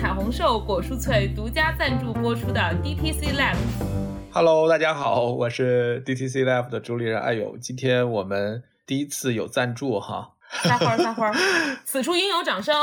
[0.00, 3.54] 彩虹兽果蔬脆独家赞助播出的 DTC Lab。
[4.32, 7.60] Hello，大家好，我是 DTC Lab 的主理人艾勇。
[7.60, 11.34] 今天我们第一次有赞助哈，撒花儿撒花儿，
[11.84, 12.74] 此处应有掌声。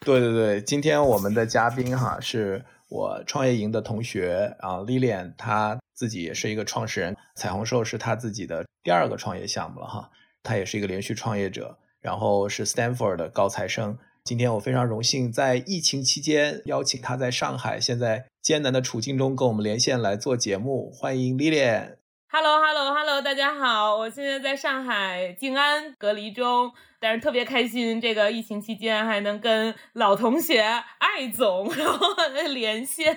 [0.00, 10.10] 对对对，今天我们的嘉宾哈是我创业营的同学啊，Lilian，她自己也是一个创始人，彩虹兽是她自己的第二个创业项目了哈，
[10.42, 13.96] 她也是一个连续创业者，然后是 Stanford 的高材生。
[14.28, 21.96] 今天我非常荣幸在疫情期间邀请他在上海现在艰难的处境中跟我们连线来做节目，欢迎 Lilian。
[22.30, 26.70] Hello，Hello，Hello，大家好，我现在在上海静安隔离中，
[27.00, 32.06] 但是特别开心，这个疫情期间还能跟老同学艾总 然后
[32.52, 33.16] 连线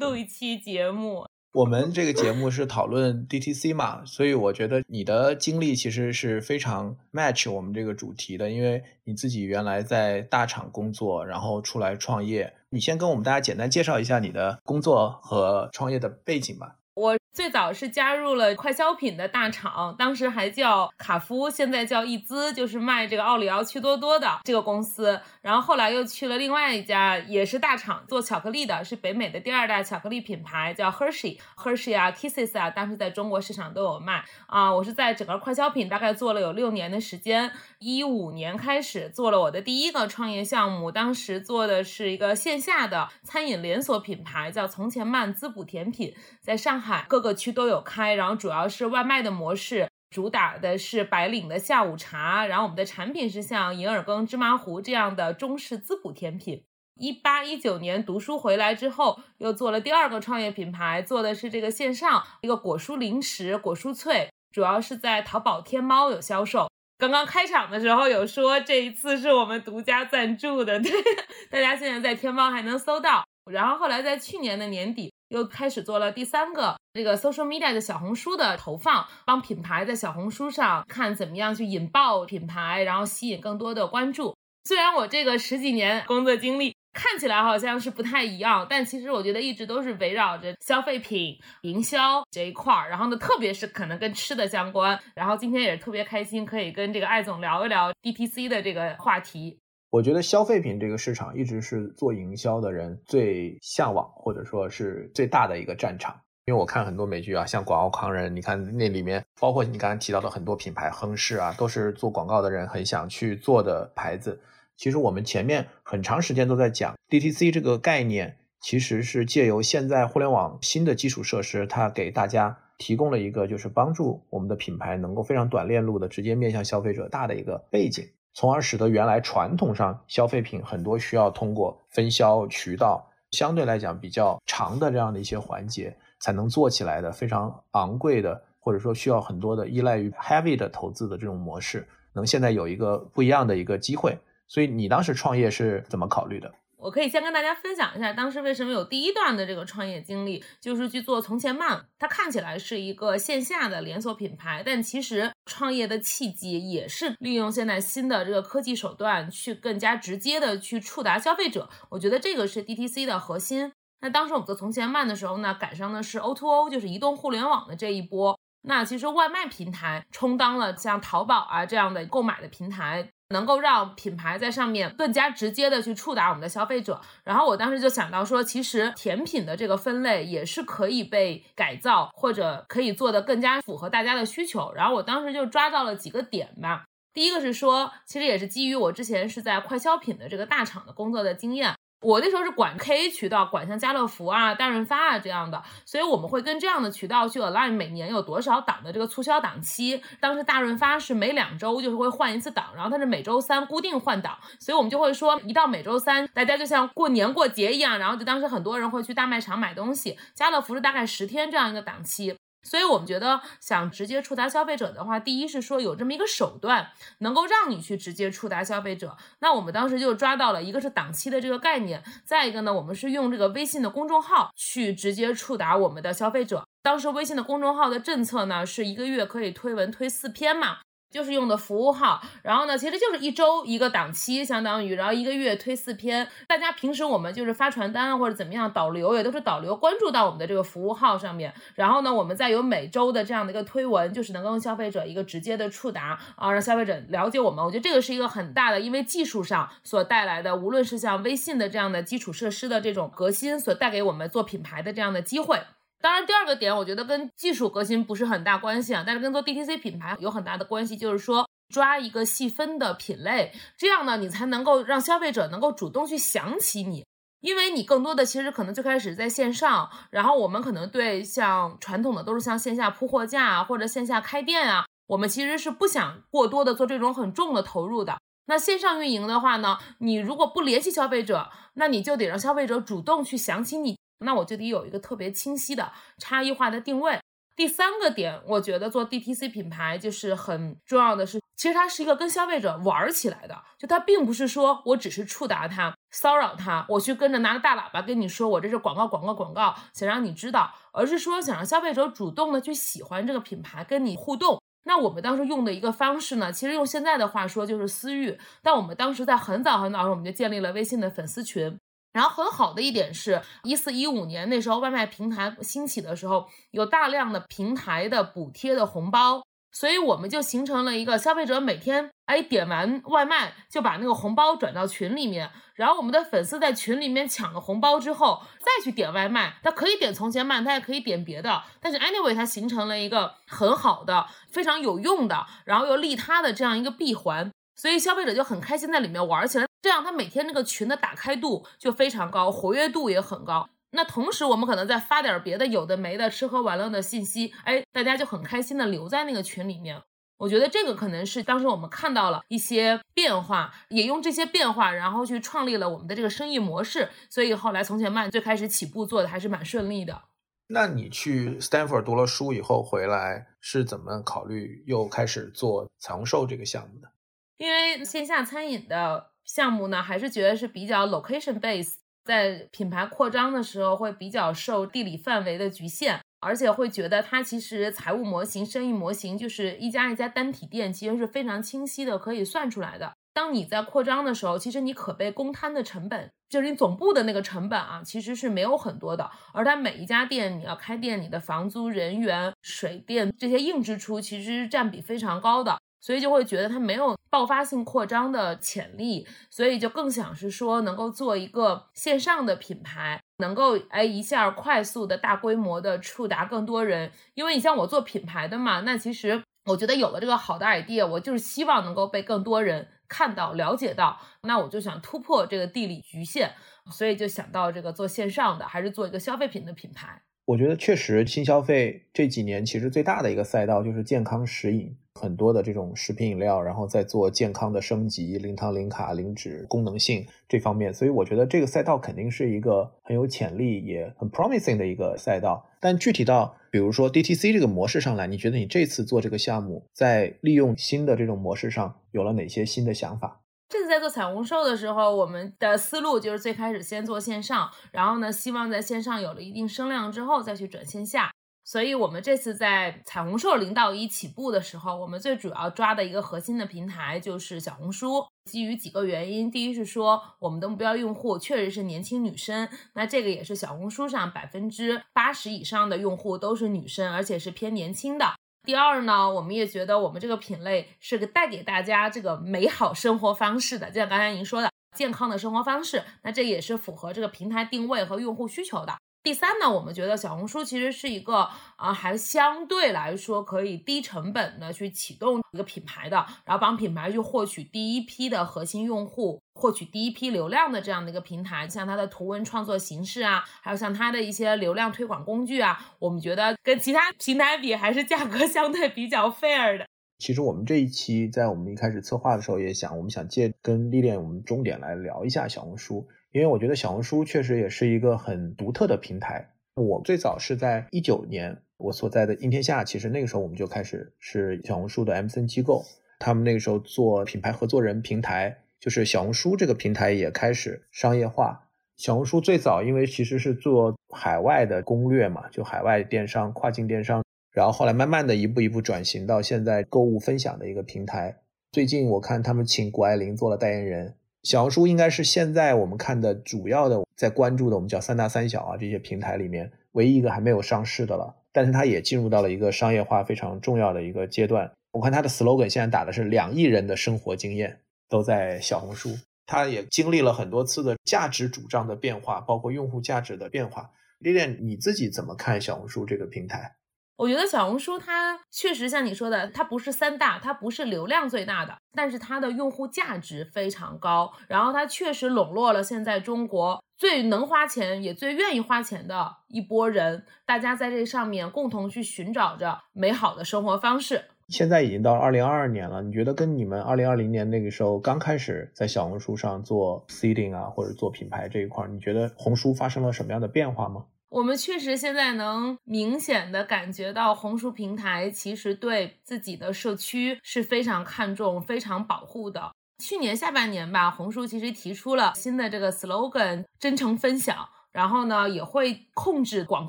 [0.00, 1.26] 录一期节目。
[1.58, 12.54] 我们这个节目是讨论 DTC 嘛，所以我觉得你的经历其实是非常 match 我们这个主题的，因为你自己原来在大厂工作，然后出来创业。
[12.68, 16.76] 你先跟我们大家简单介绍一下你的工作和创业的背景吧。
[16.94, 25.20] 我最早是加入了快消品的大厂，当时还叫卡夫，现在叫易姿，就是卖这个奥利奥、趣多多的这个公司。
[25.40, 34.74] 然后后来又去了另外一家也是大厂，做巧克力的，是北美的第二大巧克力品牌，叫 Hershey，Hershey 啊，Kisses 啊，当时在中国市场都有卖啊。
[34.74, 49.86] 我是在整个快消品大概做了有六年的时间，一五年开始做了我的第一个创业项目，当时做的是一个线下的餐饮连锁品牌，叫从前慢滋补甜品，在上海各个各区都有开，然后主要是外卖的模式。
[50.08, 56.64] 主打的是白领的下午茶，然后我们的产品是像银耳羹、芝麻糊这样的中式滋补甜品。
[56.98, 66.70] 一八一九年读书回来之后，又做了第二个创业品牌，做的是这个线上一个果蔬零食果蔬脆，主要是在淘宝、天猫有销售。
[66.96, 70.90] 刚刚开场的时候有说这一次是我们独家赞助的，对，
[71.52, 73.22] 大家现在在天猫还能搜到。
[73.50, 75.12] 然后后来在去年的年底。
[75.28, 84.36] 又开始做了第三个这个 social media 的小红书的投放，帮品牌在小红书上看怎么样去引爆品牌，然后吸引更多的关注。
[84.64, 92.90] 虽然我这个十几年工作经历看起来好像是不太一样，但其实我觉得一直都是围绕着消费品营销这一块儿。
[92.90, 94.98] 然后呢，特别是可能跟吃的相关。
[95.14, 99.58] 然后今天也是特别开心，可以跟这个艾总聊一聊 DTC 的这个话题。
[99.90, 106.14] 我觉得消费品这个市场一直是做营销的人最向往，或者说是最大的一个战场。
[106.44, 114.40] 因为我看很多美剧啊，像《广告狂人》，你看那里面，包括你刚才提到的很多品牌，亨氏啊，都是做广告的人很想去做的牌子。
[114.76, 128.06] 其实我们前面很长时间都在讲 DTC 这个概念，其实是借由现在互联网新的基础设施，它给大家提供了一个就是帮助我们的品牌能够非常短链路的直接面向消费者大的一个背景。
[128.38, 144.16] 从而使得原来传统上消费品很多需要通过分销渠道，相对来讲比较长的这样的一些环节才能做起来的非常昂贵的，或者说需要很多的依赖于 heavy 的投资的这种模式，能现在有一个不一样的一个机会。
[144.46, 146.48] 所以你当时创业是怎么考虑的？
[146.80, 151.86] 我可以先跟大家分享一下，当时为什么有第一段的这个创业经历，就是去做从前慢。
[151.98, 161.68] 它看起来是一个线下的连锁品牌，但其实创业的契机也是利用现在新的这个科技手段，去更加直接的去触达消费者。
[161.90, 163.72] 我觉得这个是 DTC 的核心。
[164.00, 168.38] 那当时我们做从前慢的时候呢，赶上的是 O2O，就是移动互联网的这一波。
[168.62, 173.10] 那其实外卖平台充当了像淘宝啊这样的购买的平台。
[173.30, 177.00] 能够让品牌在上面更加直接的去触达我们的消费者。
[177.24, 184.72] 然后我当时就想到说，其实甜品的这个分类也是可以被改造，或者可以做的更加符合大家的需求。
[184.74, 186.84] 然后我当时就抓到了几个点吧。
[187.12, 191.74] 第一个是说，其实也是基于我之前是在快消品的这个大厂的工作的经验。
[192.00, 200.00] 我那时候是管 KA 渠道，管像家乐福啊、大润发啊这样的，所以我们会跟这样的渠道去 align 每年有多少档的这个促销档期。
[200.20, 210.16] 当时大润发是每两周就是会换一次档，然后它是每周三固定换档，所以我们就会说，一到每周三，大家就像过年过节一样，然后就当时很多人会去大卖场买东西。
[210.34, 212.37] 家乐福是大概十天这样一个档期。
[212.68, 219.16] 所以我们觉得想直接触达消费者的话，第一是说有这么一个手段能够让你去直接触达消费者。
[219.38, 226.66] 那我们当时就抓到了一个是档期的这个概念，再一个呢，我们是用这个微信的公众号去直接触达我们的消费者。
[226.82, 230.78] 当时微信的公众号的政策呢，是一个月可以推文推四篇嘛。
[231.10, 236.28] 就是用的服务号，然后呢，其实就是一周一个档期，相当于，然后一个月推四篇。
[236.46, 241.52] 大家平时我们就是发传单或者怎么样，导流也都是导流关注到我们的这个服务号上面。
[241.74, 247.64] 然后呢，我们再有每周的这样的一个推文，就是能够跟消费者一个直接的触达啊，让消费者了解我们。
[247.64, 255.58] 我觉得这个是一个很大的，因为技术上所带来的，无论是像微信的这样的基础设施的这种革新，所带给我们做品牌的这样的机会。
[256.00, 267.04] 当然，第二个点我觉得跟技术革新不是很大关系啊，但是跟做 DTC 品牌有很大的关系，就是说抓一个细分的品类，这样呢，你才能够让消费者能够主动去想起你，
[267.40, 278.18] 因为你更多的其实可能最开始在线上，然后我们可能对像传统的都是像线下铺货架啊或者线下开店啊，我们其实是不想过多的做这种很重的投入的。
[278.46, 283.97] 那线上运营的话呢，你如果不联系消费者，那你就得让消费者主动去想起你。
[284.20, 287.18] 那我就得有一个特别清晰的差异化的定位。
[287.56, 304.62] 第三个点，我觉得做 DTC 品牌就是很重要的是，其实它是一个跟消费者玩起来的，就它并不是说我只是触达他、骚扰他，我去跟着拿着大喇叭跟你说我这是广告、广告、广告，想让你知道，而是说想让消费者主动的去喜欢这个品牌，跟你互动。
[304.84, 311.76] 那我们当时用的一个方式呢，其实用现在的话说就是私域，但我们当时在很早很早的时候，我们就建立了微信的粉丝群。
[312.12, 337.52] 然后很好的一点是，一四一五年那时候外卖平台兴起的时候，有大量的平台的补贴的红包，所以我们就形成了一个消费者每天哎点完外卖就把那个红包转到群里面，然后我们的粉丝在群里面抢了红包之后再去点外卖，他可以点从前慢，他也可以点别的，但是 anyway 它形成了一个很好的、非常有用的，然后又利他的这样一个闭环。
[337.78, 343.70] 所以消费者就很开心在里面玩起来，这样他每天那个群的打开度就非常高，活跃度也很高。
[343.92, 350.02] 那同时我们可能再发点别的有的没的吃喝玩乐的信息，哎，大家就很开心的留在那个群里面。
[350.38, 357.08] 我觉得这个可能是当时我们看到了一些变化，也用这些变化，然后去创立了我们的这个生意模式。
[357.30, 360.22] 所以后来从前慢最开始起步做的还是蛮顺利的。
[360.66, 367.08] 那你去 Stanford 读了书以后回来是怎么考虑又开始做彩虹兽这个项目的？
[367.58, 371.94] 因为线下餐饮的项目呢，还是觉得是比较 location base，
[372.24, 383.12] 在品牌扩张的时候会比较受地理范围的局限，而且会觉得它其实财务模型、生意模型就是一家一家单体店，其实是非常清晰的，可以算出来的。
[383.34, 389.30] 当你在扩张的时候，其实你可被公摊的成本，就是你总部的那个成本啊，其实是没有很多的。
[389.52, 395.78] 而它每一家店你要开店，你的房租、人员、水电这些硬支出，其实是占比非常高的。
[396.08, 407.12] 所以就会觉得它没有爆发性扩张的潜力，所以就更想是说能够做一个线上的品牌，能够哎一下快速的大规模的触达更多人。
[407.34, 414.18] 因为你像我做品牌的嘛，那其实我觉得有了这个好的 idea，我就是希望能够被更多人看到、了解到。
[414.44, 416.52] 那我就想突破这个地理局限，
[416.90, 420.22] 所以就想到这个做线上的，还是做一个消费品的品牌。
[420.46, 430.94] 我觉得确实，新消费这几年其实最大的一个赛道就是健康食饮，很多的这种食品饮料，然后再做健康的升级，零糖、零卡、零脂，功能性这方面。
[430.94, 435.66] 所以我觉得这个赛道肯定是一个很有潜力，也很 promising 的一个赛道。
[435.80, 443.40] 但具体到比如说 DTC 这个模式上来，你觉得你这次做这个项目，在利用新的这种模式上有了哪些新的想法？
[443.68, 451.30] 这次在做彩虹瘦的时候，我们的思路就是最开始先做线上，然后呢，希望在线上有了一定声量之后再去转线下。
[451.70, 458.26] 所以，我们这次在彩虹兽零到一起步的时候，我们最主要抓的一个核心的平台就是小红书。
[458.50, 468.32] 基于几个原因，第一是说我们的目标用户确实是年轻女生，那这个也是小红书上百分之八十以上的用户都是女生，而且是偏年轻的。
[468.62, 478.96] 第二呢，我们也觉得我们这个品类是个带给大家这个美好生活方式的，就像刚才您说的健康的生活方式，那这也是符合这个平台定位和用户需求的。
[479.22, 491.68] 第三呢，我们觉得小红书其实是一个啊，还相对来说可以低成本的去启动一个品牌的，然后帮品牌去获取第一批的核心用户，获取第一批流量的这样的一个平台。
[491.68, 499.86] 像它的图文创作形式啊，还有像它的一些流量推广工具啊，我们觉得跟其他平台比，还是价格相对比较 fair 的。
[500.18, 506.08] 其实我们这一期在我们一开始策划的时候也想，我们想借跟历练我们终点来聊一下小红书。
[506.38, 509.48] 因为我觉得小红书确实也是一个很独特的平台。
[509.74, 515.84] 我最早是在一九年我所在的应天下，其实那个时候我们就开始是小红书的 M C N 机构，
[516.20, 521.68] 他们那个时候做品牌合作人平台，就是小红书这个平台也开始商业化。
[521.96, 531.38] 小红书最早因为其实是做海外的攻略嘛，就海外电商、跨境电商，然后后来慢慢的一步一步转型到现在购物分享的一个平台。
[531.72, 534.14] 最近我看他们请谷爱凌做了代言人。
[534.42, 541.34] 小红书应该是现在我们看的主要的在关注的，我们叫三大三小啊这些平台里面唯一一个还没有上市的了。
[541.52, 544.70] 但是它也进入到了一个商业化非常重要的一个阶段。
[544.92, 549.10] 我看它的 slogan 现在打的是两亿人的生活经验都在小红书。
[549.46, 553.90] 它也经历了很多次的价值主张的变化，包括用户价值的变化。
[554.18, 556.76] 丽丽，你自己怎么看小红书这个平台？
[557.18, 564.32] 我觉得小红书它确实像你说的，它不是三大，它不是流量最大的，但是它的用户价值非常高。
[564.46, 574.26] 然后它确实笼络了现在中国最能花钱也最愿意花钱的一波人，大家在这上面共同去寻找着美好的生活方式。
[574.46, 584.04] 现在已经到二零二二年了，你觉得跟你们二零二零年那个时候刚开始在小红书上做 seeding 啊，或者做品牌这一块，你觉得红书发生了什么样的变化吗？
[584.30, 592.72] 我们确实现在能明显的感觉到，红书平台其实对自己的社区是非常看重、非常保护的。
[593.02, 599.88] 去年下半年吧，红书其实提出了新的这个 slogan，真诚分享，然后呢也会控制广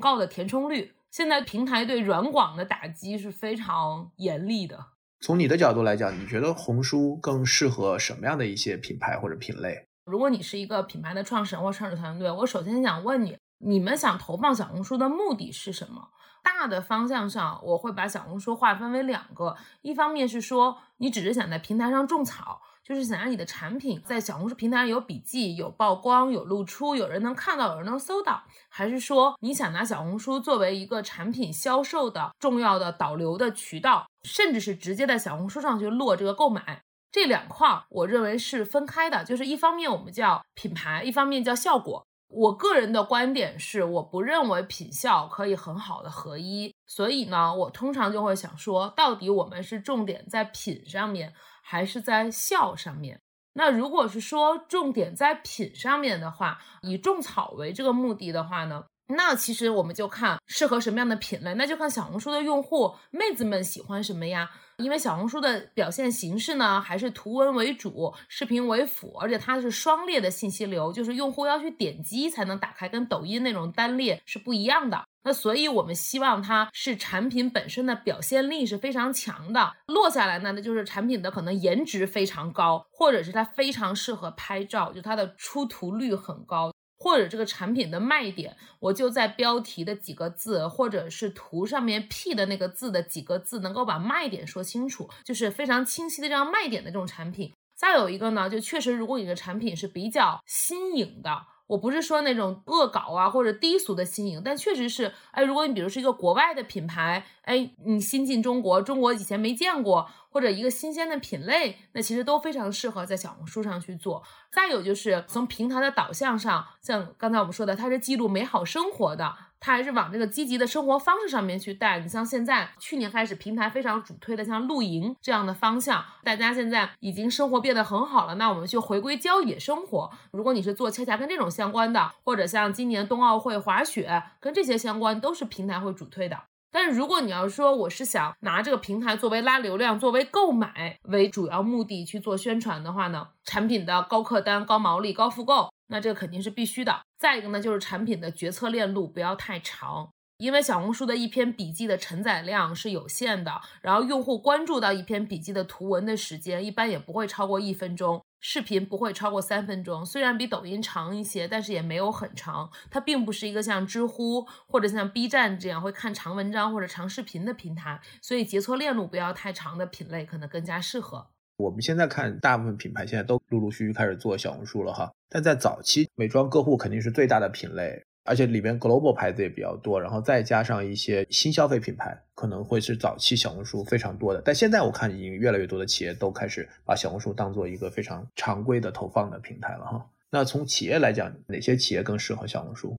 [0.00, 0.94] 告的填充率。
[1.10, 4.86] 现在平台对软广的打击是非常严厉的。
[5.20, 9.84] 从你的角度来讲，你觉得红书更适合什么样的一些品牌或者品类？
[10.06, 13.36] 如果你是一个品牌的创始人或创始团队，我首先想问你。
[13.60, 16.10] 你们想投放小红书的目的是什么？
[16.42, 36.82] 大的方向上，我会把小红书划分为两个，一方面是说你只是想在平台上种草，就是想让你的产品在小红书平台上有笔记、有曝光、有露出，有人能看到，有人能搜到，还是说你想拿小红书作为一个产品销售的重要的导流的渠道，甚至是直接在小红书上去落这个购买？
[37.12, 42.06] 这两块我认为是分开的，就是一方面我们叫品牌，一方面叫效果。
[42.30, 53.20] 我个人的观点是，我不认为品效可以很好的合一，所以呢，我通常就会想说，到底我们是重点在品上面，还是在效上面？
[53.54, 58.84] 那如果是说重点在品上面的话，以种草为这个目的的话呢？
[59.10, 64.50] 那其实我们就看适合什么样的品类，那就看小红书的用户妹子们喜欢什么呀。
[64.78, 75.04] 因为小红书的表现形式呢，还是图文为主，视频为辅，而且它是双列的信息流，就是用户要去点击才能打开，跟抖音那种单列是不一样的。
[75.22, 86.72] 那所以我们希望它是产品本身的表现力是非常强的，落下来呢，那就是产品的可能颜值非常高，或者是它非常适合拍照，就它的出图率很高。
[87.00, 97.52] 或者这个产品的卖点，我就在标题的几个字，或者是图上面 P 的那个字的几个字，能够把卖点说清楚，就是非常清晰的这样卖点的这种产品。
[97.74, 101.46] 再有一个呢，就确实如果你的产品是比较新颖的。
[101.70, 114.22] 我不是说那种恶搞啊或者低俗的新颖，但确实是，哎，如果你比如是一个国外的品牌，哎，你新进中国，中国以前没见过，或者一个新鲜的品类，那其实都非常适合在小红书上去做。
[114.52, 119.36] 再有就是从平台的导向上，像刚才我们说的，它是记录美好生活的。
[119.62, 121.98] 它还是往这个积极的生活方式上面去带。
[121.98, 128.36] 你像现在去年开始，平台非常主推的像露营这样的方向，大家现在已经生活变得很好了。
[128.36, 130.10] 那我们就回归郊野生活。
[130.32, 136.38] 如果你是做恰恰跟这种相关的，或者像今年冬奥会滑雪跟这些相关，都是平台会主推的。
[136.72, 145.68] 但是如果你要说我是想拿这个平台作为拉流量、作为购买为主要目的去做宣传的话呢，产品的高客单、高毛利、高复购。
[145.88, 147.00] 那这个肯定是必须的。
[147.18, 150.10] 再一个呢，就是产品的决策链路不要太长，
[150.40, 160.04] 因为小红书的一篇笔记的承载量是有限的，然后用户关注到一篇笔记的图文的时间一般也不会超过一分钟，视频不会超过三分钟。
[160.04, 162.70] 虽然比抖音长一些，但是也没有很长。
[162.90, 171.26] 它并不是一个像知乎或者像 B 站这样会看长文章或者长视频的平台，所以决策链路不要太长的品类可能更加适合。
[171.58, 175.12] 我们现在看，大部分品牌现在都陆陆续续开始做小红书了哈。
[175.28, 184.40] 但在早期，美妆个护肯定是最大的品类，而且里边 global 牌子也比较多，然后再加上一些新消费品牌，可能会是早期小红书非常多的。
[184.40, 190.06] 但现在我看，已经越来越多的企业都开始把小红书当做一个非常常规的投放的平台了哈。
[190.30, 192.94] 那从企业来讲，哪些企业更适合小红书？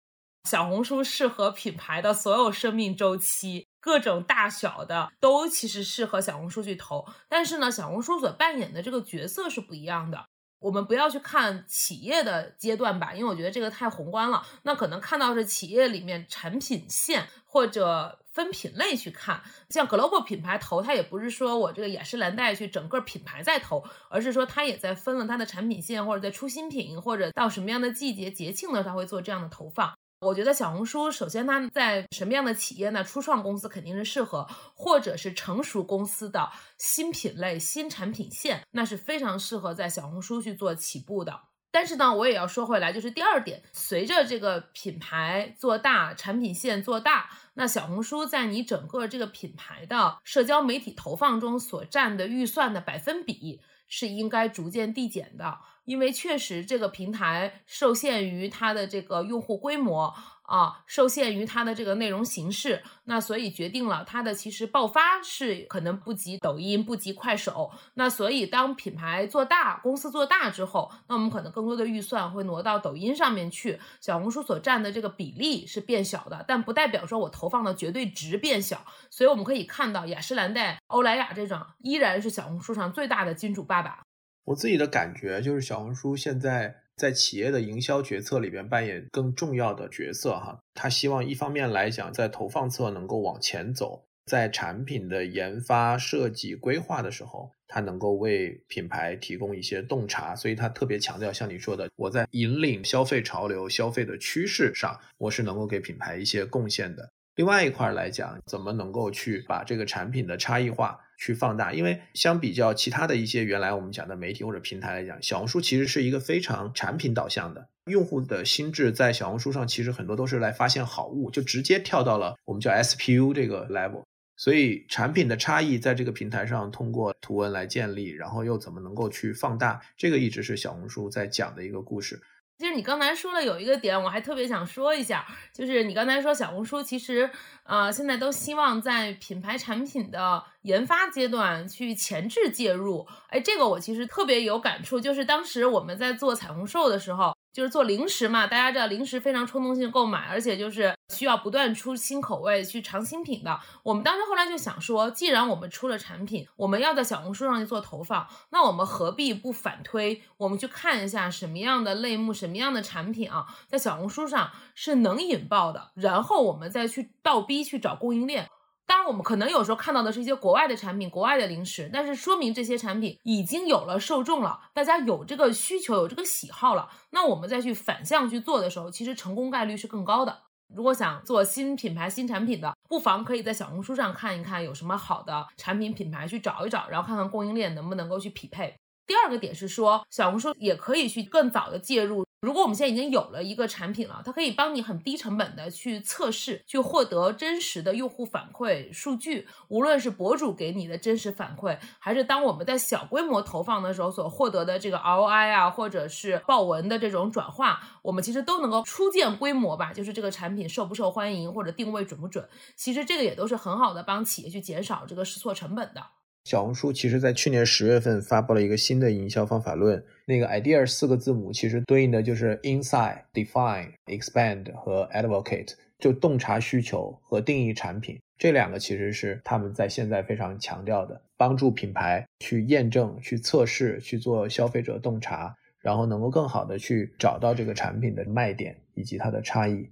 [0.50, 3.65] 小红书适合品牌的所有生命周期。
[3.83, 10.23] 各种大小的都其实适合小红书去投，但是呢，小红书所扮演的这个角色是不一样的。
[10.61, 14.45] 我们不要去看企业的阶段吧，因为我觉得这个太宏观了。
[14.61, 29.91] 那可能看到是企业里面产品线或者分品类去看，像 global 品牌投，它也不是说我这个雅诗兰黛去整个品牌在投，而是说它也在分了它的产品线，或者在出新品，或者到什么样的季节节庆呢，它会做这样的投放。
[30.21, 33.03] 我觉得小红书首先它在什么样的企业呢？
[33.03, 36.47] 初创公司肯定是适合，或者是成熟公司的
[36.77, 41.41] 新品类、新产品线，那是非常适合在小红书去做起步的。
[41.71, 55.57] 但是呢，我也要说回来，就是第二点，随着这个品牌做大，产品线做大，那小红书在你整个这个品牌的社交媒体投放中所占的预算的百分比是应该逐渐递减的。
[55.91, 67.71] 因为确实这个平台受限于它的这个用户规模啊，受限于它的这个内容形式，那所以决定了它的其实爆发是可能不及抖音，不及快手。
[67.95, 78.86] 那所以当品牌做大，公司做大之后，那我们可能更多的预算会挪到抖音上面去，小红书所占的这个比例是变小的，但不代表说我投放的绝对值变小。
[79.10, 84.00] 所以我们可以看到雅诗兰黛、欧莱雅这种依然是小红书上最大的金主爸爸。
[84.45, 90.60] 我自己的感觉就是，小红书现在在企业的营销决策里边扮演更重要的角色哈。
[90.74, 100.36] 他希望一方面来讲，在投放侧能够往前走，在产品的研发、设计、规划的时候，他能够为品牌提供一些洞察。
[100.36, 107.12] 所以，他特别强调，像你说的，我在引领消费潮流、消费的趋势上，我是能够给品牌一些贡献的。
[107.35, 111.00] 另外一块来讲，怎么能够去把这个产品的差异化？
[111.17, 117.69] 去放大，因为相比较其他的一些原来我们讲的媒体或者平台来讲，小红书其实是一个非常产品导向的。
[117.85, 124.01] 用户的心智在小红书上其实很多都是来发现好物，就直接跳到了我们叫 SPU 这个 level。
[124.35, 132.19] 所以产品的差异在这个平台上通过图文来建立，然后又怎么能够去放大，这个一直是小红书在讲的一个故事。
[132.61, 137.27] 其实你刚才说了有一个点，我还特别想说一下，就是你刚才说小红书其实，
[137.63, 143.07] 呃，现在都希望在品牌产品的研发阶段去前置介入。
[143.29, 147.35] 哎，这个我其实特别有感触，就是当时我们在做彩虹兽的时候。
[147.53, 153.59] 就是做零食嘛，大家知道零食非常冲动性购买，而且就是需要不断出新口味去尝新品的。
[153.83, 160.22] 我们当时后来就想说，既然我们出了产品，我们要在小红书上去做投放，那我们何必不反推？
[160.37, 168.48] 我们去看一下什么样的类目、什么样的产品啊，在小红书上是能引爆的，然后我们再去倒逼去找供应链。
[168.85, 176.89] 当然，我们可能有时候看到的是一些国外的产品、国外的零食，但是说明这些产品已经有了受众了，大家有这个需求、有这个喜好了。
[177.11, 180.41] 那我们再去反向去做的时候，其实成功概率是更高的。
[180.75, 188.75] 如果想做新品牌、新产品的，不妨可以在小红书上看一看有什么好的产品品牌去找一找，然后看看供应链能不能够去匹配。
[189.07, 192.25] 第二个点是说，小红书也可以去更早的介入。
[192.41, 199.47] 如果我们现在已经有了一个产品了，它可以帮你很低成本的去测试，去获得真实的用户反馈数据。
[199.67, 212.49] 无论是博主给你的真实反馈，还是当我们在小规模投放的时候所获得的这个 ROI 啊，或者是报文的这种转化，我们其实都能够初见规模吧，就是这个产品受不受欢迎，或者定位准不准。
[212.75, 216.07] 其实这个也都是很好的帮企业去减少这个试错成本的。
[216.43, 239.87] 小红书其实在去年十月份发布了一个新的营销方法论，那个 idea 四个字母其实对应的就是 insight、define、expand 和 advocate，就洞察需求和定义产品这两个其实是他们在现在非常强调的，帮助品牌去验证、去测试、去做消费者洞察，然后能够更好的去找到这个产品的卖点以及它的差异。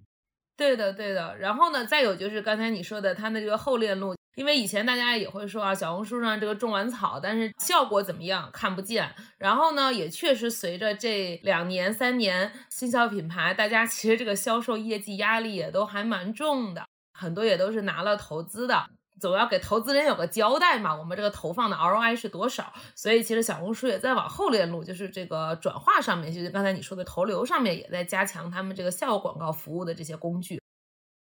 [0.57, 1.37] 对的，对的。
[1.37, 4.15] 然后呢，再有就是刚才你说的它的这个后链路。
[4.35, 9.13] 因为以前大家也会说啊，小红书上这个种完草，但是效果怎么样看不见。
[9.37, 18.85] 然后呢，也确实随着这两年三年新销品牌，大家其实这个销售业绩压力也都还蛮重的，很多也都是拿了投资的，
[19.19, 20.95] 总要给投资人有个交代嘛。
[20.95, 22.71] 我们这个投放的 ROI 是多少？
[22.95, 30.58] 所以其实小红书也在往后链路，就是这个转化上面，就是刚才你说的投流上面，也在加强他们这个效果广告服务的这些工具。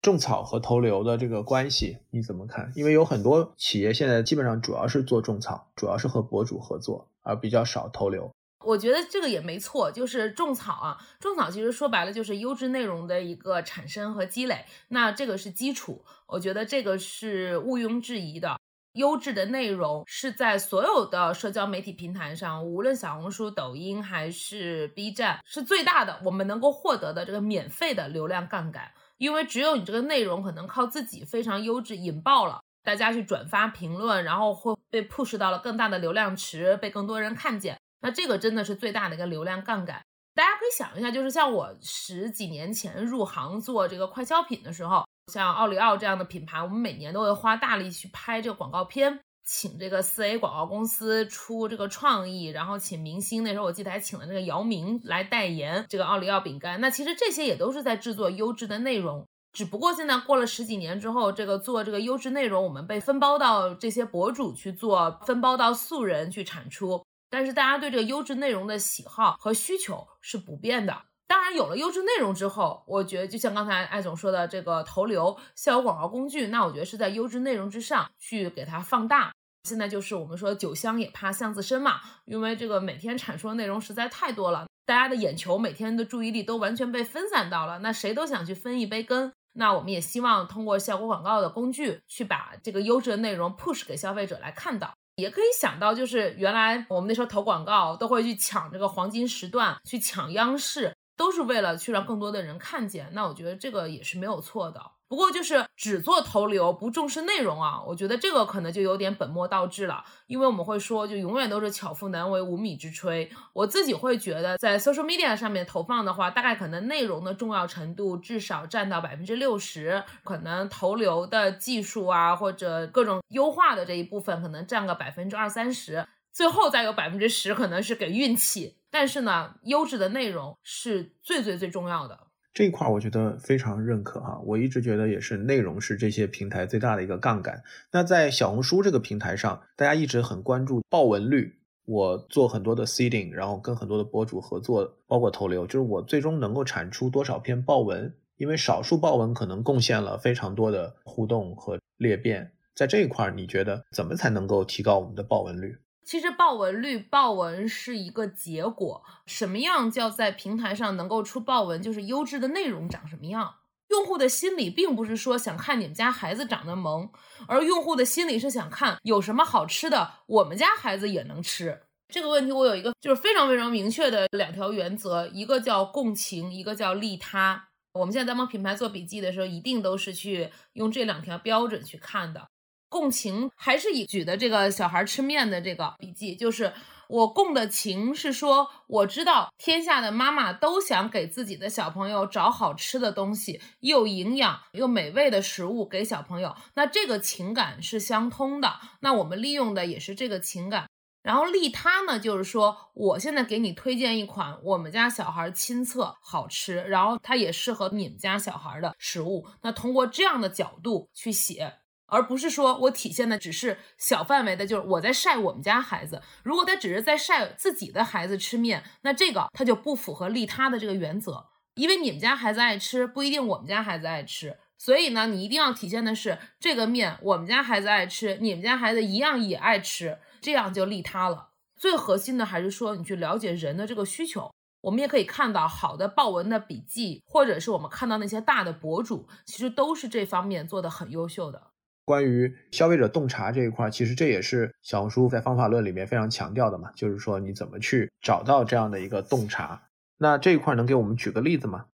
[0.01, 2.71] 种草和投流的这个关系你怎么看？
[2.75, 8.31] 因为有很多企业现在基本上主要是做种草，主要是和博主合作，而比较少投流。
[8.65, 18.57] 我觉得这个也没错，就是种草啊，种草其实说白了就是优质内容的一个产生和积累，那这个是基础，我觉得这个是毋庸置疑的。
[18.93, 28.91] 优质的内容是在所有的社交媒体平台上，无论小红书、抖音还是 B 站，是最大的我们能够获得的这个免费的流量杠杆。
[29.17, 37.77] 因为只有你这个内容可能靠自己非常优质引爆了，大家去转发评论，然后会被 push 到了更大的流量池，被更多人看见。
[38.01, 40.01] 那这个真的是最大的一个流量杠杆。
[40.35, 45.03] 大家可以想一下，就是像我十几年前入行做这个快消品的时候，
[45.33, 53.45] 像奥利奥这样的品牌，我们每年都会花大力去拍这个广告片，请这个四 A 广告公司出这个创意，然后请明星。
[53.45, 56.81] 那时候我记得还请了那个姚明来代言这个奥利奥饼干。
[56.81, 67.05] 那其实这些也都是在制作优质的内容，只不过现在过了十几年之后，这个做这个优质内容，我们被分包到这些博主去做，分包到素人去产出。
[67.29, 71.03] 但是大家对这个优质内容的喜好和需求是不变的。
[71.25, 79.33] 当然，有了优质内容之后，我觉得就像刚才艾总说的，这个投流效果广告工具，那我觉得是在优质内容之上去给它放大。
[79.67, 89.33] 现在就是我们说酒香也怕巷子深嘛，因为这个每天产出的内容实在太多了，大家的眼球每天的注意力都完全被分散到了，那谁都想去分一杯羹。
[89.53, 94.93] 那我们也希望通过效果广告的工具，去把这个优质的内容 push 给消费者来看到。
[95.17, 103.09] 也可以想到，就是原来我们那时候投广告都会去抢这个黄金时段，去抢央视，都是为了去让更多的人看见。
[103.13, 104.79] 那我觉得这个也是没有错的。
[105.09, 110.03] 不过就是只做投流不重视内容啊，我觉得这个可能就有点本末倒置了。
[110.27, 113.29] 因为我们会说，就永远都是巧妇难为无米之炊。
[113.53, 128.75] 我自己会觉得，在 social media 上面投放的话，大概可能内容的重要程度至少占到百分之六十，可能投流的技术啊或者各种优化的这一部分可能占个百分之二三十，最后再有百分之十可能是给运气。
[128.89, 132.26] 但是呢，优质的内容是最最最重要的。
[132.57, 137.61] 这一块我觉得非常认可哈，我一直觉得也是内容是这些平台最大的一个杠杆。
[137.91, 141.59] 那在小红书这个平台上，大家一直很关注爆文率。
[141.85, 152.53] 我做很多的 seeding，然后跟很多的博主合作，包括投流，就是我最终能够产出多少篇爆文，因为少数爆文可能贡献了非常多的互动和裂变。
[152.73, 155.77] 在这一块，你觉得怎么才能够提高我们的爆文率？
[156.07, 159.03] 其实爆文率，爆文是一个结果。
[159.25, 161.81] 什么样叫在平台上能够出爆文？
[161.81, 163.55] 就是优质的内容长什么样。
[163.89, 167.09] 用户的心理并不是说想看你们家孩子长得萌，
[167.49, 171.81] 而用户的心理是想看有什么好吃的，我们家孩子也能吃。
[172.07, 177.67] 这个问题我有一个就是非常非常明确的两条原则，一个叫共情，一个叫利他。
[177.91, 182.47] 我们现在在帮品牌做笔记的时候，一定都是去用这两条标准去看的。
[182.89, 186.73] 共情还是以举的这个小孩吃面的这个笔记，就是
[187.09, 198.79] 我共的情是说，我知道天下的妈妈都想给自己的小朋友找好吃的东西，又营养又美味的食物给小朋友，那这个情感是相通的。
[199.01, 200.89] 那我们利用的也是这个情感，
[201.23, 209.45] 然后利他呢，就是说我现在给你推荐一款我们家小孩亲测好吃，然后它也适合你们家小孩的食物。
[209.61, 211.79] 那通过这样的角度去写。
[212.07, 216.21] 而不是说我体现的只是小范围的，就是我在晒我们家孩子。
[216.43, 221.45] 如果他只是在晒自己的孩子吃面，那这个他就不符合利他的这个原则。
[221.75, 224.57] 因为你们家孩子爱吃，不一定我们家孩子爱吃。
[224.79, 231.49] 所以呢，你一定要体现的是这个面我们家孩子爱吃，你们家孩子一样也爱吃，这样就利他了。
[231.75, 234.51] 最核心的还是说你去了解人的这个需求。
[234.81, 241.71] 我们也可以看到好的报文的笔记，或者是我们看到那些大的博主，其实都是这方面做的很优秀的。
[242.07, 249.89] 关于消费者洞察这一块，其实这也是小红书在方法论里面非常强调的嘛，就是说你怎么去找到这样的一个洞察。
[250.17, 251.87] 那这一块能给我们举个例子吗？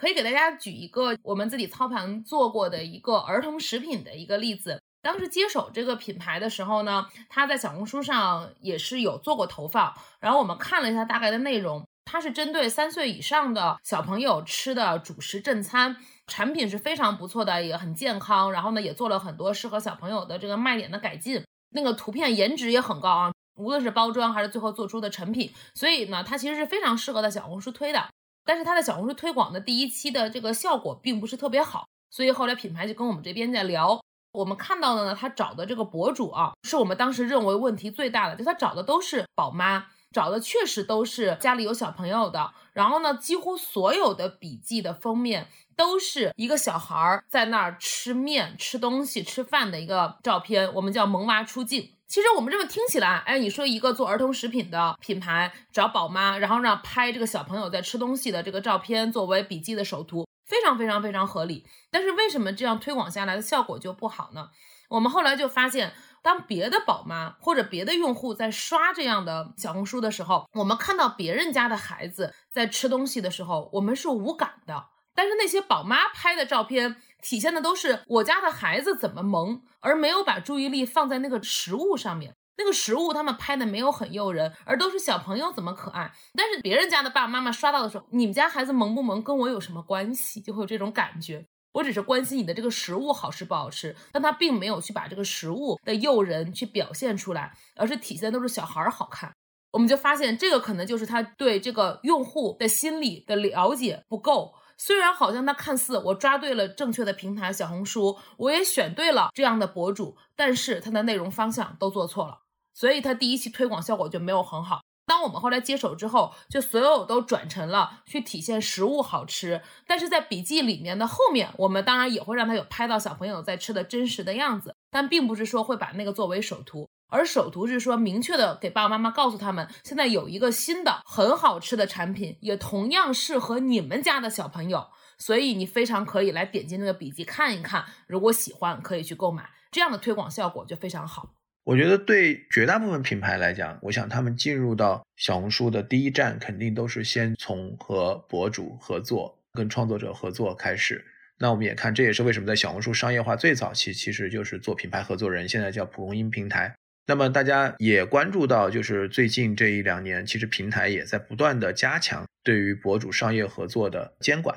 [0.00, 4.80] 可以给大家举一个我们自己操盘做过的一个儿童食品的一个例子。
[5.02, 15.98] 当时接手这个品牌的时候呢，他在小红书上也是有做过投放，然后我们看了一下大概的内容，它是针对三岁以上的小朋友吃的主食正餐。
[16.28, 18.52] 产品是非常不错的，也很健康。
[18.52, 21.42] 然后呢，也做了很多适合小朋友的这个卖点的改进。
[21.70, 25.52] 那个图片颜值也很高啊，无论是包装还是最后做出的成品。
[25.74, 28.08] 所以呢，它其实是非常适合在小红书推的。
[28.44, 31.86] 但是它在小红书推广的第一期的这个效果并不是特别好。
[32.10, 34.00] 所以后来品牌就跟我们这边在聊，
[34.32, 39.88] 我们看到的呢，他找的这个博主啊，是我们当时认为问题最大的，就他找的都是宝妈。
[40.10, 51.94] 找的确实都是家里有小朋友的，然后呢，几乎所有的笔记的封面都是一个小孩儿在那儿吃面、吃东西、吃饭的一个照片，我们叫萌娃出镜。
[52.06, 61.66] 其实我们这么听起来，哎，你说一个做儿童食品的品牌找宝妈，然后让拍这个小朋友在吃东西的这个照片作为笔记的首图，非常非常非常合理。
[61.90, 64.48] 但是为什么这样推广下来的效果就不好呢？
[64.88, 65.92] 我们后来就发现。
[66.22, 74.86] 当别的宝妈或者别的用户在刷这样的小红书的时候，我们看到别人家的孩子在吃东西的时候，我们是无感的。
[75.14, 82.34] 但是那些宝妈拍的照片，体现的都是我家的孩子怎么萌，而没有把注意力放在那个食物上面。
[82.56, 86.12] 那个食物他们拍的没有很诱人，而都是小朋友怎么可爱。
[86.34, 90.40] 但是别人家的爸爸妈妈刷到的时候，你们家孩子萌不萌跟我有什么关系？
[90.40, 91.46] 就会有这种感觉。
[91.72, 99.32] 我只是关心你的这个食物好吃不好吃，但他并没有去把这个食物的诱人去表现出来，而是体现都是小孩儿好看。
[99.70, 104.54] 我们就发现这个可能就是他对这个用户的心理的了解不够。
[104.78, 114.80] 虽然好像他看似我抓对了正确的平台小红书，我也选对了这样的博主，但是他的内容方向都做错了，所以他第一期推广效果就没有很好。
[115.08, 126.86] 当我们后来接手之后，就所有都转成了去体现食物好吃，但是在笔记里面的后面，我们当然也会让他有拍到小朋友在吃的真实的样子，但并不是说会把那个作为首图。
[127.10, 141.30] 而首图是说，明确的给爸爸妈妈告诉他们，现在有一个新的很好吃的产品，也同样适合你们家的小朋友，所以你非常可以来点击那个笔记看一看，如果喜欢可以去购买，这样的推广效果就非常好。
[141.68, 151.04] 我觉得对绝大部分品牌来讲，我想他们进入到小红书的第一站，肯定都是先从和博主合作、跟创作者合作开始。
[151.38, 156.74] 那我们也看，这也是为什么在小红书商业化最早期，其实就是做品牌合作人，现在叫蒲公英平台。
[157.06, 164.56] 那么大家也关注到，就是最近这一两年，其实平台也在不断的加强对于博主商业合作的监管。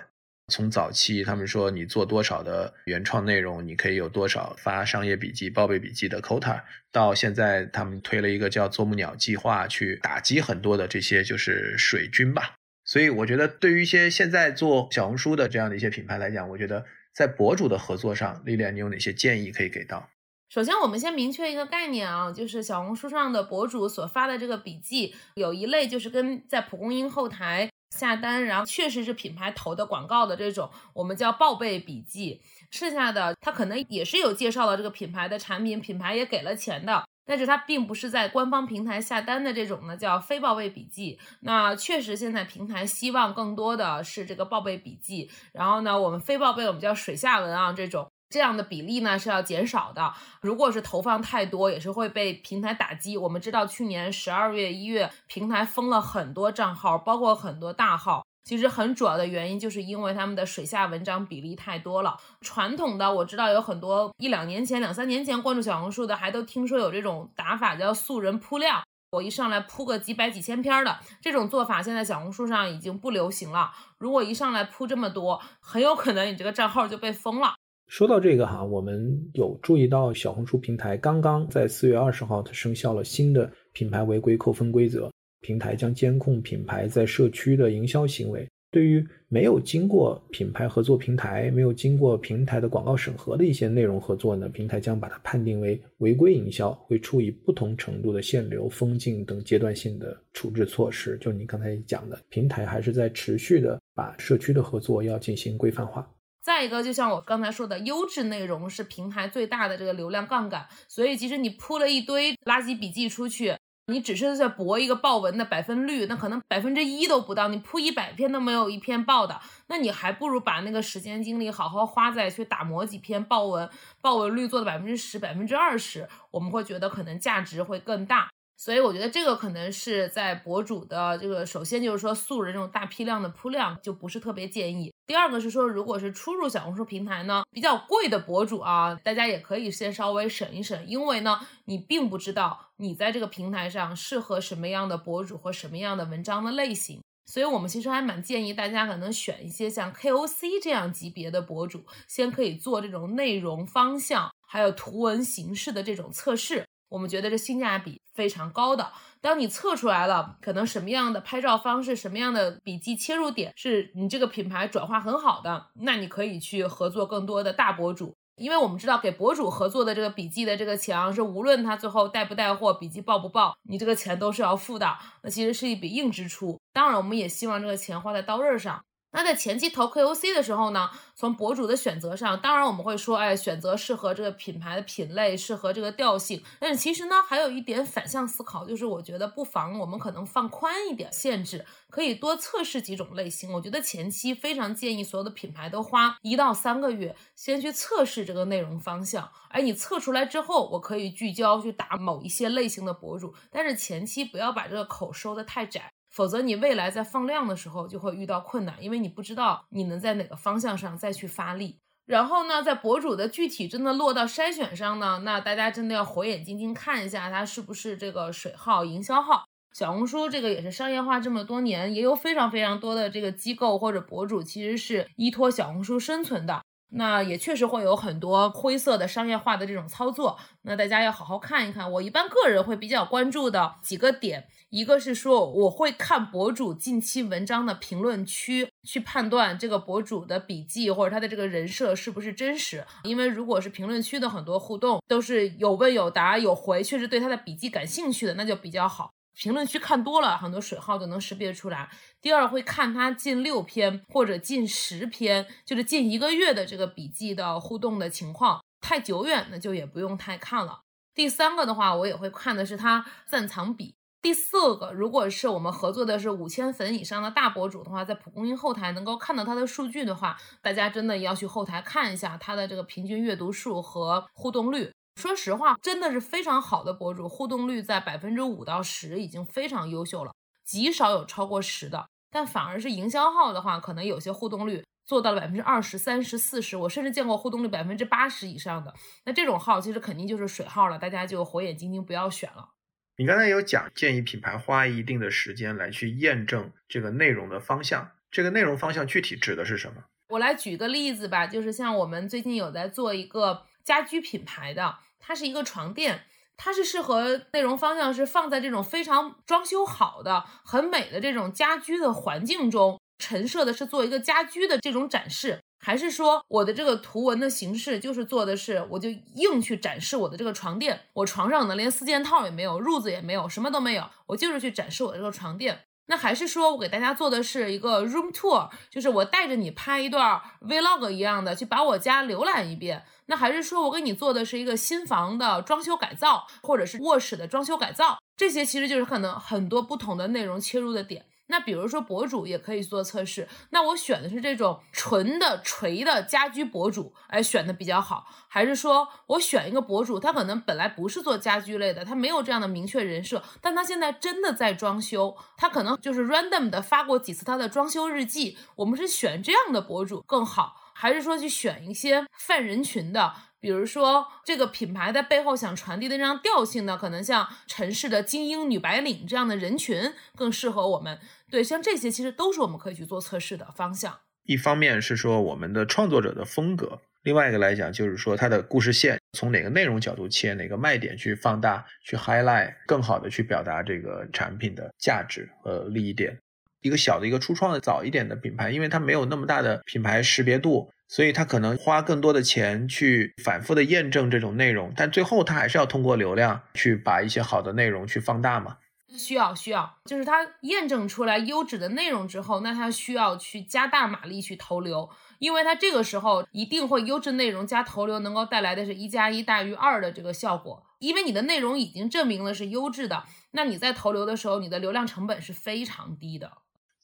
[0.51, 6.61] 从早期他们说你做多少的原创内容，你可以有多少发商业笔记、报备笔记的 quota，
[6.91, 12.55] 到现在他们推了一个叫“啄木鸟计划”，去打击很多的这些就是水军吧。
[12.83, 16.85] 所以我觉得，对于一些现在做小红书的这样的一些品牌来讲，我觉得
[17.15, 20.09] 在博主的合作上，丽莲，你有哪些建议可以给到？
[20.49, 32.41] 首先，我们先明确一个概念啊，就是小红书上的博主所发的这个笔记，有一类就是跟在蒲公英后台下单，然后确实是品牌投的广告的这种，我们叫报备笔记。
[32.71, 41.19] 剩下的他可能也是有介绍了这个品牌的产品，品牌也给了钱的，但是它并不是在官方平台下单的这种呢，叫非报备笔记。
[41.41, 48.09] 那确实现在平台希望更多的是这个报备笔记，然后呢，我们非报备我们叫水下文啊这种。
[48.31, 50.13] 这样的比例呢是要减少的。
[50.41, 53.17] 如果是投放太多，也是会被平台打击。
[53.17, 58.25] 我们知道去年十二月、一月，平台封了很多账号，包括很多大号。
[58.43, 62.17] 其实很主要的原因就是因为他们的水下文章比例太多了。
[62.41, 68.81] 传统的我知道有很多一两年前、两三年前关注小红书的，还都听说有这种打法叫素人铺量。
[69.11, 73.71] 我一上来铺个几百几千篇的这种做法，现在小红书上已经不流行了。
[73.99, 77.53] 如果一上来铺这么多，很有可能你这个账号就被封了。
[77.91, 85.11] 说到这个哈，我们有注意到小红书平台刚刚在四月二十号，它生效了新的品牌违规扣分规则。
[85.41, 88.47] 平台将监控品牌在社区的营销行为。
[88.71, 101.17] 对于没有经过品牌合作平台、没有经过平台的广告审核的一些内容合作呢，平台将把它判定为违规营销，会处以不同程度的限流、封禁等阶段性的处置措施。
[101.19, 106.09] 就你刚才讲的，平台还是在持续的把社区的合作要进行规范化。
[106.41, 110.67] 再一个，就像我刚才说的，优质内容是平台最大的这个流量杠杆。
[110.87, 117.47] 所以，即使你铺了一堆垃圾笔记出去，你只是在博一个爆文的百分率，那可能百分之一都不到。
[117.47, 123.69] 你铺一百篇都没有一篇爆的，那你还不如把那个时间精力好好花在去打磨几篇爆文，
[124.01, 128.29] 爆文率做的百分之十、百分之二十，我们会觉得可能价值会更大。
[128.63, 134.93] 所以我觉得这个可能是在博主的这个，首先就是说素人这种大批量的铺量就不是特别建议。
[135.07, 147.01] 第二个是说，如果是初入小红书平台呢，比较贵的博主啊，大家也可以先稍微审一审，因为呢，你并不知道你在这个平台上适合什么样的博主或什么样的文章的类型。
[147.25, 156.63] 所以我们其实还蛮建议大家可能选一些像 KOC 这样级别的博主，先可以做这种内容方向还有图文形式的这种测试。
[156.91, 158.91] 我们觉得这性价比非常高的。
[159.21, 168.13] 当你测出来了，可能什么样的拍照方式、什么样的笔记切入点是你这个品牌转化很好的，那你可以去合作更多的大博主。
[168.35, 174.97] 因为我们知道给博主合作的这个笔记的这个墙是无论他最后带不带货，笔记爆不爆，你这个钱都是要付的。
[175.21, 176.59] 那其实是一笔硬支出。
[176.73, 178.83] 当然，我们也希望这个钱花在刀刃上。
[179.13, 186.41] 那在前期投 KOC 的时候呢，从博主的选择上，当然我们会说，哎，选择适合这个品牌的品类，适合这个调性。
[186.59, 193.51] 但是其实呢，还有一点反向思考，就是我觉得不妨我们可能放宽一点限制，可以多测试几种类型。
[193.51, 199.29] 我觉得前期非常建议所有的品牌都花一到三个月，先去测试这个内容方向。
[199.49, 205.91] 而你测出来之后，我可以聚焦去打某一些类型的博主，但是前期不要把这个口收的太窄。
[206.11, 211.77] 否则，你未来在放量的时候就会遇到困难，因为你不知道你能在哪个方向上再去发力。
[212.05, 219.45] 然后呢，在博主的具体真的落到筛选上呢，那大家真的要火眼金睛看一下，它是不是这个水号、营销号。
[219.73, 226.61] 小红书这个也是商业化这么多年，也有非常非常多的这个机构或者博主，其实是依托小红书生存的。
[226.93, 231.89] 那也确实会有很多灰色的商业化的这种操作，那大家要好好看一看。
[231.91, 242.85] 我一般个人会比较关注的几个点，一个是说我会看博主近期文章的评论区，去判断这个博主的笔记或者他的这个人设是不是真实。
[243.03, 249.11] 因为如果是评论区的很多互动都是有问有答有回，确实对他的笔记感兴趣的，那就比较好。
[249.41, 251.89] 评论区看多了，很多水号就能识别出来。
[252.21, 258.63] 第二，会看他近六篇或者近十篇，就是近一个月的这个笔记的互动的情况。
[258.79, 260.81] 太久远的就也不用太看了。
[261.15, 263.95] 第三个的话，我也会看的是他暂藏笔。
[264.21, 274.91] 第四个，如果是我们合作的是五千粉以上的大博主的话，在蒲公英后台能够看到他的数据的话，大家真的要去后台看一下他的这个平均阅读数和互动率。
[275.15, 282.07] 说实话，真的是非常好的博主，互动率在百分之五到十已经非常优秀了，极少有超过十的。
[282.31, 288.93] 但反而是营销号的话，可能有些互动率做到了百分之二十三十四十，我甚至见过互动率百分之八十以上的。
[289.25, 292.69] 那这种号其实肯定就是水号了，大家就火眼金睛，不要选了。
[293.17, 300.05] 你刚才有讲，建议品牌花一定的时间来去验证这个内容的方向，这个内容方向具体指的是什么？
[300.29, 303.65] 我来举个例子吧，就是像我们最近有在做一个。
[303.91, 306.23] 家居品牌的，它是一个床垫，
[306.55, 325.81] 它是适合内容方向是放在这种非常装修好的、很美的这种家居的环境中，陈设的是做一个家居的这种展示，还是说我的这个图文的形式就是做的是我就硬去展示我的这个床垫，我床上呢连四件套也没有，褥子也没有，什么都没有，我就是去展示我的这个床垫。
[326.11, 333.05] 那还是说我给大家做的是一个 room tour，就是我带着你拍一段 vlog 一样的去把我家浏览一遍。
[333.27, 341.25] 那还是说我给你做的是一个新房的装修改造，或者是卧室的装修改造，这些其实就是可能很多不同的内容切入的点。
[341.47, 363.33] 那比如说博主也可以做测试，那我选的是这种纯的锤的家居博主，哎，选的比较好，还是说我选一个博主，他可能本来不是做家居类的，他没有这样的明确人设，但他现在真的在装修，他可能就是 random 的发过几次他的装修日记，我们是选这样的博主更好，还是说去选一些泛人群的？
[363.59, 371.17] 比如说，这个品牌在背后想传递的这样调性呢，可能像城市的精英女白领这样的人群更适合我们。
[371.49, 374.19] 对，像这些其实都是我们可以去做测试的方向。
[374.43, 386.37] 一方面是说我们的创作者的风格，另外一个来讲就是说它的故事线从哪个内容角度切，哪个卖点去放大、去 highlight，更好的去表达这个产品的价值和利益点。
[386.81, 390.91] 一个小的一个初创的早一点的品牌，因为它没有那么大的品牌识别度。
[391.07, 398.77] 所以它可能花更多的钱去反复的验证这种内容，但最后它还是要通过流量去把一些好的内容去放大嘛？
[399.09, 416.49] 需要需要，就是它验证出来优质的内容之后，那它需要去加大马力去投流，因为它这个时候一定会优质内容加投流能够带来的是一加一大于二的这个效果，因为你的内容已经证明了是优质的，那你在投流的时候，你的流量成本是非常低的。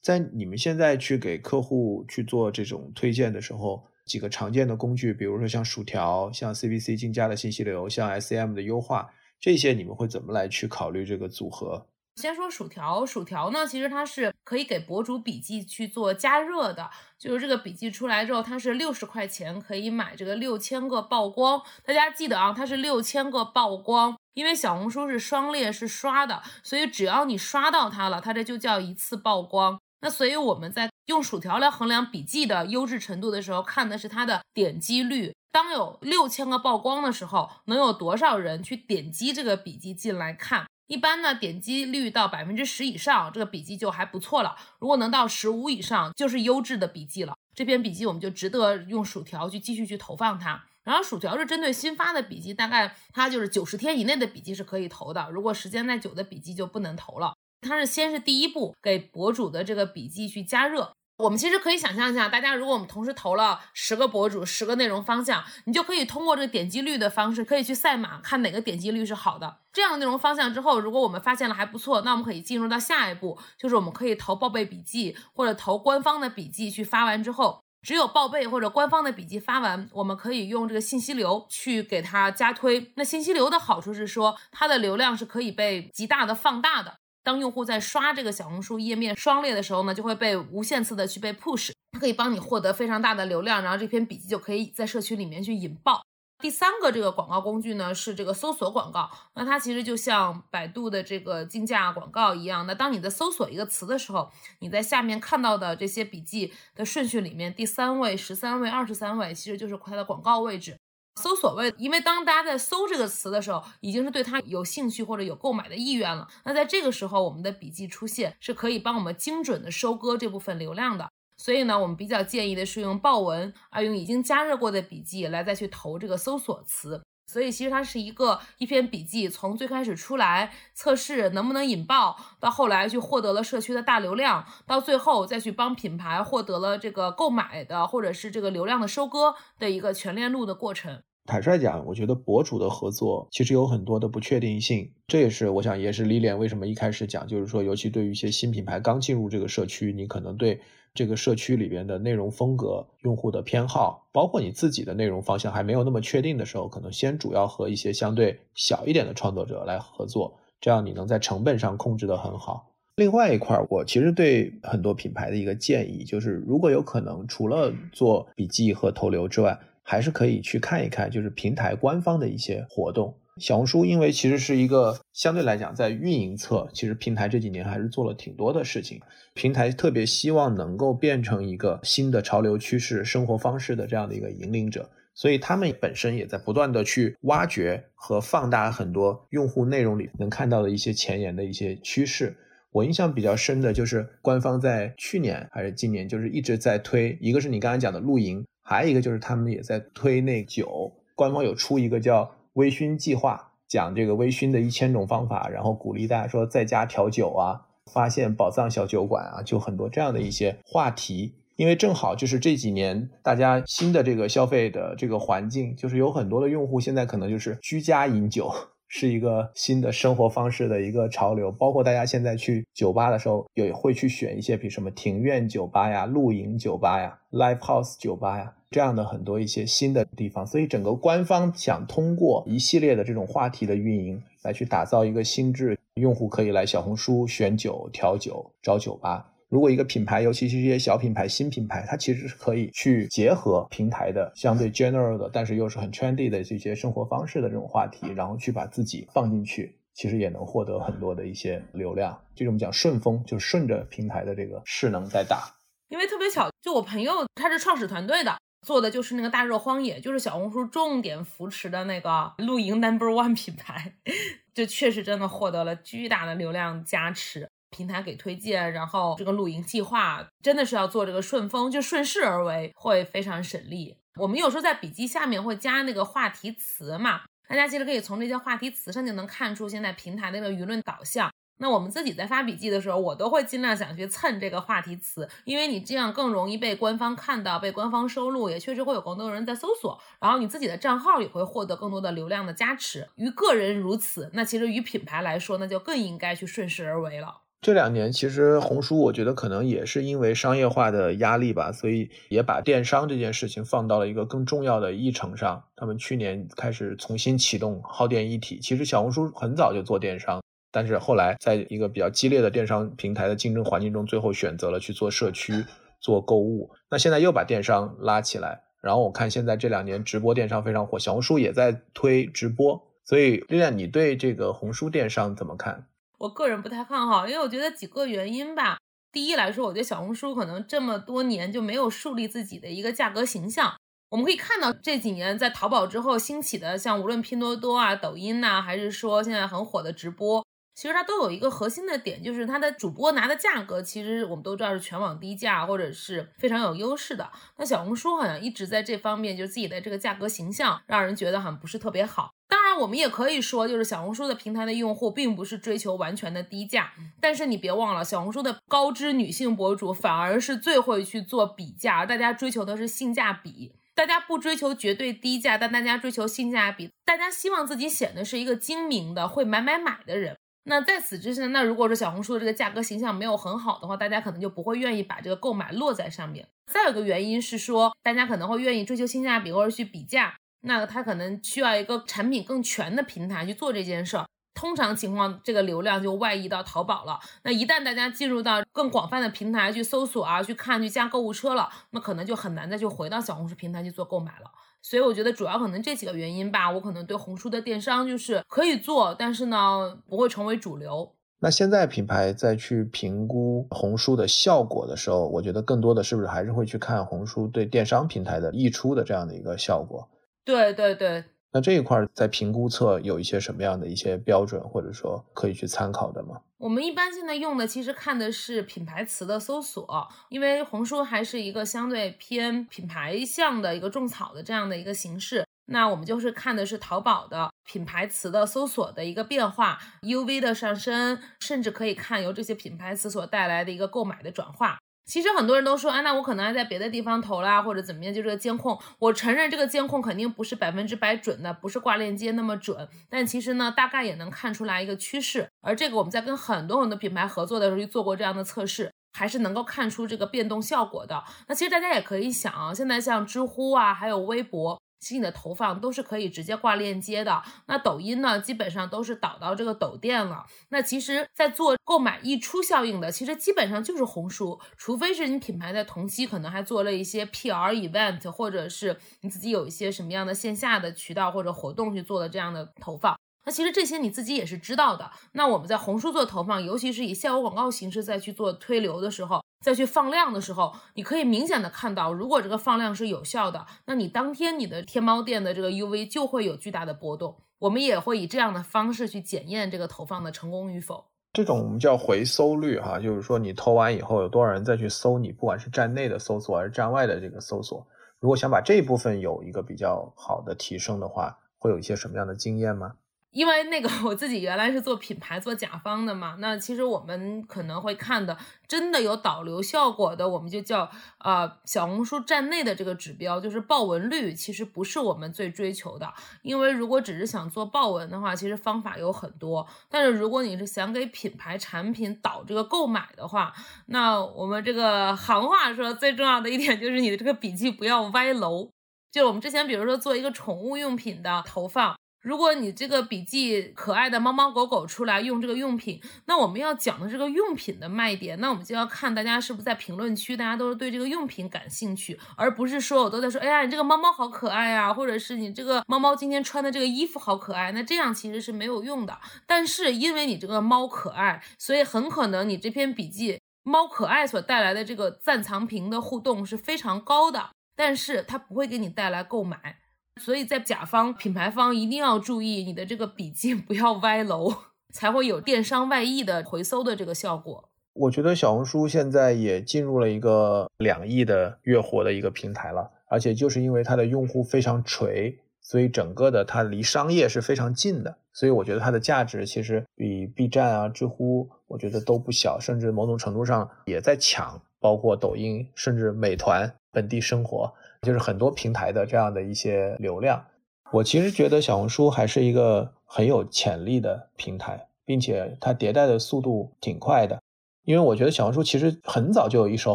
[0.00, 3.86] 在你们现在去给客户去做这种推荐的时候。
[4.08, 11.86] 几个常见的工具，比如说像薯条、像 CPC 竞价的信息流、像 SEM 的优化，这些你们会怎么来去考虑这个组合？
[12.16, 21.60] 先说薯条，薯条呢，其实它是可以给博主笔记去做加热的，就是这个笔记出来之后，它是六十块钱可以买这个六千个曝光。
[21.84, 29.78] 大家记得啊，它是六千个曝光，因为小红书是双列是刷的，所以只要你刷到它了，它这就叫一次曝光。
[30.00, 35.34] 那所以我们在用薯条来衡量笔记的优质程度的时候，看的是它的点击率。
[35.50, 40.66] 当有六千个曝光的时候，能有多少人去点击这个笔记进来看？
[40.86, 44.56] 一般呢，点击率到百分之十以上，这个笔记就还不错了。
[44.78, 47.34] 如果能到十五以上，就是优质的笔记了。
[47.54, 50.64] 这篇笔记我们就值得用薯条去继续去投放它。
[50.84, 57.34] 然后薯条是针对新发的笔记，大概它就是九十天以内的笔记是可以投的，如果时间再久的笔记就不能投了。
[57.60, 60.92] 它是先是第一步给博主的这个笔记去加热。
[61.18, 69.58] 我们其实可以想象一下，大家如果我们同时投了十个博主，十个内容方向，你就可以通过这个点击率的方式，可以去赛马，看哪个点击率是好的。
[69.72, 82.92] 这样的内容方向之后，如果我们发现了还不错，那我们可以进入到下一步，就是我们可以投报备笔记或者投官方的笔记去发完之后，只有报备或者官方的笔记发完，我们可以用这个信息流去给它加推。
[82.94, 86.94] 那信息流的好处是说，它的流量是可以被极大的放大的。
[87.28, 96.00] 当用户在刷这个小红书页面双列的时候呢，就会被无限次的去被 push，它可以帮你获得非常大的流量，然后这篇笔记就可以在社区里面去引爆。
[96.38, 102.66] 第三个这个广告工具呢是这个搜索广告，那它其实就像百度的这个竞价广告一样。
[102.66, 110.78] 那当你在搜索一个词的时候，你在下面看到的这些笔记的顺序里面，第三位、十三位、二十三位，其实就是它的广告位置。
[111.18, 116.28] 搜索位，因为当大家在搜这个词的时候，已经是对它有兴趣或者有购买的意愿了。
[116.44, 121.10] 那在这个时候，我们的笔记出现是可以帮我们精准的收割这部分流量的。
[121.36, 127.02] 所以呢，我们比较建议的是用爆文啊，用已经加热过的笔记来再去投这个搜索词。
[127.30, 141.02] 所以其实它是一个一篇笔记，从最开始出来测试能不能引爆，到后来去获得了社区的大流量，到最后再去帮品牌获得了这个购买的或者是这个流量的收割的一个全链路的过程。
[141.28, 150.58] 坦率讲，我觉得博主的合作其实有很多的不确定性，这也是我想也是李脸为什么一开始讲，就是说，尤其对于一些新品牌刚进入这个社区，你可能对。
[150.94, 162.72] 这个社区里边的内容风格、用户的偏好，包括你自己的内容方向还没有那么确定的时候，可能先主要和一些相对小一点的创作者来合作，这样你能在成本上控制得很好。
[162.96, 169.56] 另外一块，我其实对很多品牌的一个建议就是，如果有可能，除了做笔记和投流之外，
[169.90, 173.16] 还是可以去看一看，就是平台官方的一些活动。
[173.38, 179.00] 小红书因为其实是一个相对来讲，在运营侧，其实平台这几年还是做了挺多的事情。
[179.32, 192.36] 平台特别希望能够变成一个新的潮流趋势、生活方式的这样的一个引领者，所以他们本身也在不断的去挖掘和放大很多用户内容里能看到的一些前沿的一些趋势。
[192.72, 202.34] 我印象比较深的就是官方在去年还是今年，就是一直在推，一个是你刚才讲的露营，还有一个就是他们也在推那酒，官方有出一个叫。
[202.54, 207.60] 微醺计划讲这个微醺的一千种方法，然后鼓励大家说在家调酒啊，
[207.92, 211.34] 发现宝藏小酒馆啊，就很多这样的一些话题。
[211.54, 218.52] 因为正好就是这几年大家新的这个消费的这个环境，就是有很多的用户现在可能就是居家饮酒。
[218.88, 230.46] 是一个新的生活方式的一个潮流，包括大家现在去酒吧的时候，也会去选一些，比什么庭院酒吧呀、露营酒吧呀、live house 酒吧呀这样的很多一些新的地方。
[230.46, 239.32] 所以整个官方想通过一系列的这种话题的运营，来去打造一个心智用户可以来小红书选酒、调酒、找酒吧。
[239.48, 252.12] 如果一个品牌，尤其是一些小品牌、新品牌，它其实是可以去结合平台的相对 general 的，但是又是很 trendy 的这些生活方式的这种话题，然后去把自己放进去，其实也能获得很多的一些流量。
[252.34, 255.56] 就这么讲，顺风就顺着平台的这个势能在打。
[255.88, 258.36] 因为特别巧，就我朋友他是创始团队的，
[258.66, 263.94] 做的就是那个大热荒野，就是小红书重点扶持的那个露营 number one 品牌，
[264.52, 267.48] 这确实真的获得了巨大的流量加持。
[267.70, 273.96] 平台给推荐，然后这个露营计划真的是要做这个顺丰，就顺势而为，会非常省力。
[274.16, 281.30] 我们有时候在笔记下面会加那个话题词嘛，大家其实可以从这些话题词上就能看出现在平台那个舆论导向。
[281.60, 293.08] 那我们自己在发笔记的时候，我都会尽量想去蹭这个话题词，因为你这样更容易被官方看到，被官方收录，也确实会有更多人在搜索，然后你自己的账号也会获得更多的流量的加持。
[293.16, 297.42] 于个人如此，那其实于品牌来说，那就更应该去顺势而为了。
[297.60, 305.64] 这两年其实红书，我觉得可能也是因为商业化的压力吧，所以也把电商这件事情放到了一个更重要的议程上。
[305.74, 308.60] 他们去年开始重新启动耗电一体。
[308.60, 310.40] 其实小红书很早就做电商，
[310.70, 315.64] 但是后来在一个比较激烈的电商平台的竞争环境中，最后选择了去做社区、
[316.00, 316.70] 做购物。
[316.88, 322.80] 那现在又把电商拉起来，然后我看现在这两年直播电商非常火，小红书也在推直播。
[323.04, 325.86] 所以，丽亮，你对这个红书电商怎么看？
[326.18, 328.78] 我个人不太看好，因为我觉得几个原因吧。
[329.12, 333.74] 第一来说，我觉得小红书可能这么多年就没有树立自己的一个价格形象。
[334.10, 340.44] 我们可以看到这几年在淘宝之后兴起的，像无论拼多多啊、抖音呐，还是说现在很火的直播，
[340.74, 347.30] 其实它都有一个核心的点，就是它的主播拿的价格，其实我们都知道是全网低价或者是非常有优势的。
[347.58, 352.32] 那小红书好像一直在这方面，就自己的这个价格形象，让人觉得好像不是特别好。
[352.78, 370.36] 我们也可以说，就是小红书的平台的用户并不是追求完全的低价，但是你别忘了，小红书的高知女性博主反而是最会去做比价，大家追求的是性价比，大家不追求绝对低价，但大家追求性价比，大家希望自己显得是一个精明的会买买买的人。
[370.64, 376.46] 那在此之前，那如果说小红书的这个价格形象没有很好的话，大家可能就不会愿意把这个购买落在上面。
[376.70, 380.34] 再有个原因是说，大家可能会愿意追求性价比或者去比价。
[380.62, 387.18] 那他可能需要一个产品更全的平台去做这件事儿，通常情况，这个流量就外溢到淘宝了。
[387.44, 394.50] 那一旦大家进入到更广泛的平台去搜索啊，去看、去加购物车了，那可能就很难再去回到小红书平台去做购买了。
[394.82, 396.70] 所以我觉得主要可能这几个原因吧。
[396.70, 401.14] 我可能对红书的电商就是可以做，但是呢，不会成为主流。
[401.40, 410.08] 那现在品牌在去评估红书的效果的时候，我觉得更多的是不是还是会去看红书对电商平台的溢出的这样的一个效果？
[410.48, 411.22] 对对对。
[411.52, 416.40] 那这一块在评估侧有一些什么样的一些标准，或者说可以去参考的吗？
[416.56, 425.44] 我们一般现在用的其实看的是品牌词的搜索，因为红书还是一个相对偏品牌向的一个种草的这样的一个形式。
[425.66, 434.77] 那我们就是看的是淘宝的品牌词的搜索的一个变化，UV 的上升，甚至可以看由这些品牌词所带来的一个购买的转化。
[435.08, 445.48] 其实很多人都说，啊，那我可能还在别的地方投啦，或者怎么样，就这个监控，我承认这个监控肯定不是百分之百准的，不是挂链接那么准，但其实呢，大概也能看出来一个趋势。
[445.62, 451.24] 而这个我们在跟很多很多品牌合作的时候，去做过这样的测试，还是能够看出这个变动效果的。
[451.46, 454.78] 那其实大家也可以想啊，现在像知乎啊，还有微博。
[455.00, 457.42] 其实你的投放都是可以直接挂链接的。
[457.66, 460.44] 那抖音呢，基本上都是导到这个抖店了。
[460.70, 473.18] 那其实，在做购买溢出效应的，其实基本上就是红书，除非是你品牌在同期可能还做了一些 PR event，或者是你自己有一些什么样的线下的渠道或者活动去做的这样的投放。
[473.44, 475.10] 那其实这些你自己也是知道的。
[475.32, 487.36] 那我们在红书做投放，尤其是以效果广告形式再去做推流的时候，再去放量的时候，你可以明显的看到，如果这个放量是有效的，那你当天你的天猫店的这个 UV 就会有巨大的波动。
[487.58, 491.04] 我们也会以这样的方式去检验这个投放的成功与否。
[491.32, 497.84] 这种我们叫回搜率哈，就是说你投完以后有多少人再去搜你，不管是站内的搜索还是站外的这个搜索。
[498.20, 502.92] 如果想把这一部分有一个比较好的提升的话，会有一些什么样的经验吗？
[503.30, 516.12] 因为那个我自己原来是做品牌做甲方的嘛，那其实我们可能会看的，真的有导流效果的，我们就叫呃小红书站内的这个指标，就是爆文率，其实不是我们最追求的。
[516.42, 519.66] 因为如果只是想做爆文的话，其实方法有很多。
[519.90, 523.52] 但是如果你是想给品牌产品导这个购买的话，
[523.86, 528.70] 那我们这个行话说最重要的一点就是你的这个笔记不要歪楼。
[529.12, 531.94] 就我们之前比如说做一个宠物用品的投放。
[532.28, 549.18] 如果你这个笔记可爱的猫猫狗狗出来用这个用品，那我们要讲的这个用品的卖点，那我们就要看大家是不是在评论区，大家都是对这个用品感兴趣，而不是说我都在说，哎呀，你这个猫猫好可爱啊，或者是你这个猫猫今天穿的这个衣服好可爱，那这样其实是没有用的。
[549.46, 559.78] 但是因为你这个猫可爱，所以很可能你这篇笔记猫可爱所带来的这个赞藏评的互动是非常高的，但是它不会给你带来购买。
[560.18, 564.52] 所以在甲方品牌方一定要注意你的这个笔记不要歪楼，
[564.92, 567.68] 才会有电商外溢的回搜的这个效果。
[567.94, 587.74] 我觉得小红书现在也进入了一个两亿的月活的一个平台了，而且就是因为它的用户非常垂，所以整个的它离商业是非常近的，所以我觉得它的价值其实比 B 站啊、知乎我觉得都不小，甚至某种程度上也在抢，包括抖音，甚至美团本地生活。
[588.02, 590.44] 就是很多平台的这样的一些流量，
[590.92, 597.40] 我其实觉得小红书还是一个很有潜力的平台，并且它迭代的速度挺快的。
[597.84, 599.94] 因为我觉得小红书其实很早就有一手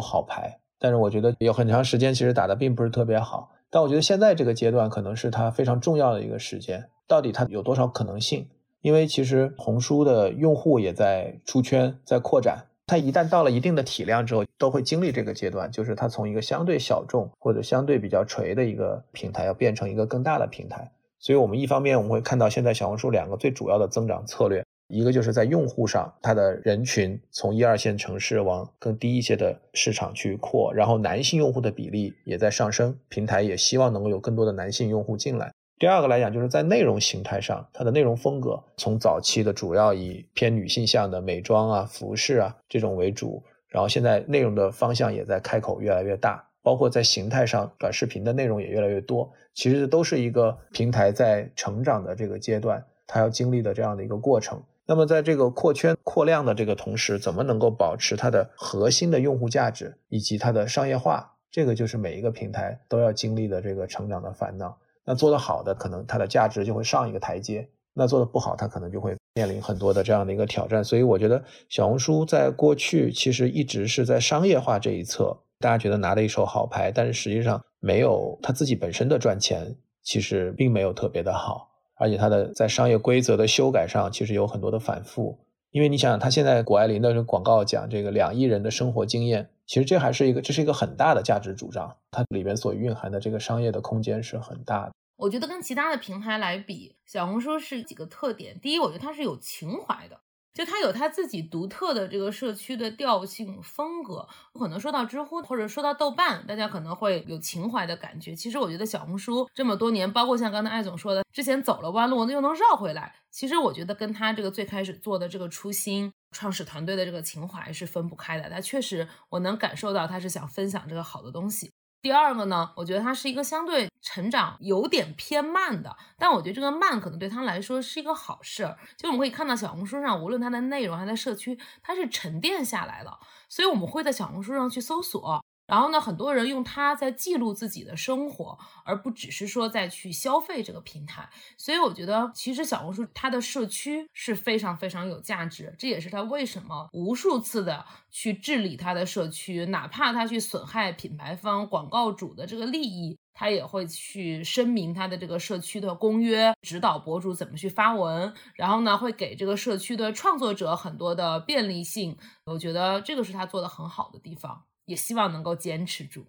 [0.00, 3.50] 好牌，但是我觉得有很长时间其实打的并不是特别好。
[3.70, 8.48] 但我觉得现在这个阶段可能是它非常重要的一个时间，到底它有多少可能性？
[8.82, 12.66] 因为其实红书的用户也在出圈，在扩展。
[12.86, 20.90] 它一旦到了一定的体量之后，都会经历这个阶段，就是它从一个相对小众或者相对比较垂的一个平台，要变成一个更大的平台。
[21.18, 35.50] 所以，我们一方面我们会看到现在小红书两个最主要的增长策略，一个就是在用户上，它的人群从一二线城市往更低一些的市场去扩，然后男性用户的比例也在上升，平台也希望能够有更多的男性用户进来。
[35.78, 49.30] 第二个来讲，就是在内容形态上，它的内容风格从早期的主要以偏女性向的美妆啊、服饰啊这种为主，然后现在内容的方向也在开口越来越大，包括在形态上，短视频的内容也越来越多。
[49.52, 54.62] 其实都是一个平台在成长的这个阶段，它要经历的这样的一个过程。
[54.86, 61.32] 那么在这个扩圈扩量的这个同时，怎么能够保持它的核心的用户价值以及它的商业化？
[61.50, 64.76] 这个就是每一个平台都要经历的这个成长的烦恼。
[65.04, 70.82] 那做得好的，可能它的价值就会上一个台阶；那做得不好，它可能就会面临很多的这样的一个挑战。
[70.82, 81.70] 所以我觉得小红书在过去其实一直是在商业化这一侧，大家觉得拿了一手好牌，但是实际上没有它自己本身的赚钱，其实并没有特别的好。
[81.96, 85.38] 而且它的在商业规则的修改上其实有很多的反复。
[85.70, 94.92] 因为你想想，他现在谷爱凌的广告讲这个两亿人的生活经验，其实这还是一个这是一个很大的价值主张，它里边所蕴含的这个商业的空间是很大的。
[95.16, 98.58] 我觉得跟其他的平台来比，小红书是几个特点。
[98.60, 100.20] 第一，我觉得它是有情怀的。
[100.54, 108.36] 就它有它自己独特的这个社区的调性风格，可能说到知乎或者说到豆瓣，大家可能会有情怀的感觉。
[108.36, 113.16] 其实我觉得小红书这么多年，包括像刚才艾总说的，之前走了弯路，又能绕回来。
[113.30, 118.48] 其实我觉得跟他这个最开始做的这个初心、创始团队的这个情怀是分不开的。
[118.48, 121.72] 他确实，我能感受到他是想分享这个好的东西。
[122.04, 128.76] 第二个呢，我觉得它是一个相对成长有点偏慢的，但我觉得这个慢可能对他来说是一个好事。
[128.98, 135.42] 就我们可以看到小红书上，无论它的内容还在社区，它是沉淀下来了，所以我们会在小红书上去搜索。
[135.66, 141.28] 然后呢，很多人用它在记录自己的生活，而不只是说在去消费这个平台。
[141.56, 162.18] 所以我觉得，其实小红书它的社区是非常非常有价值，这也是它为什么无数次的去治理它的社区，哪怕它去损害品牌方广告主的这个利益，它也会去声明它的这个社区的公约，指导博主怎么去发文，然后呢，会给这个社区的创作者很多的便利性。
[162.44, 164.64] 我觉得这个是它做的很好的地方。
[164.86, 166.24] 也希望能够坚持住。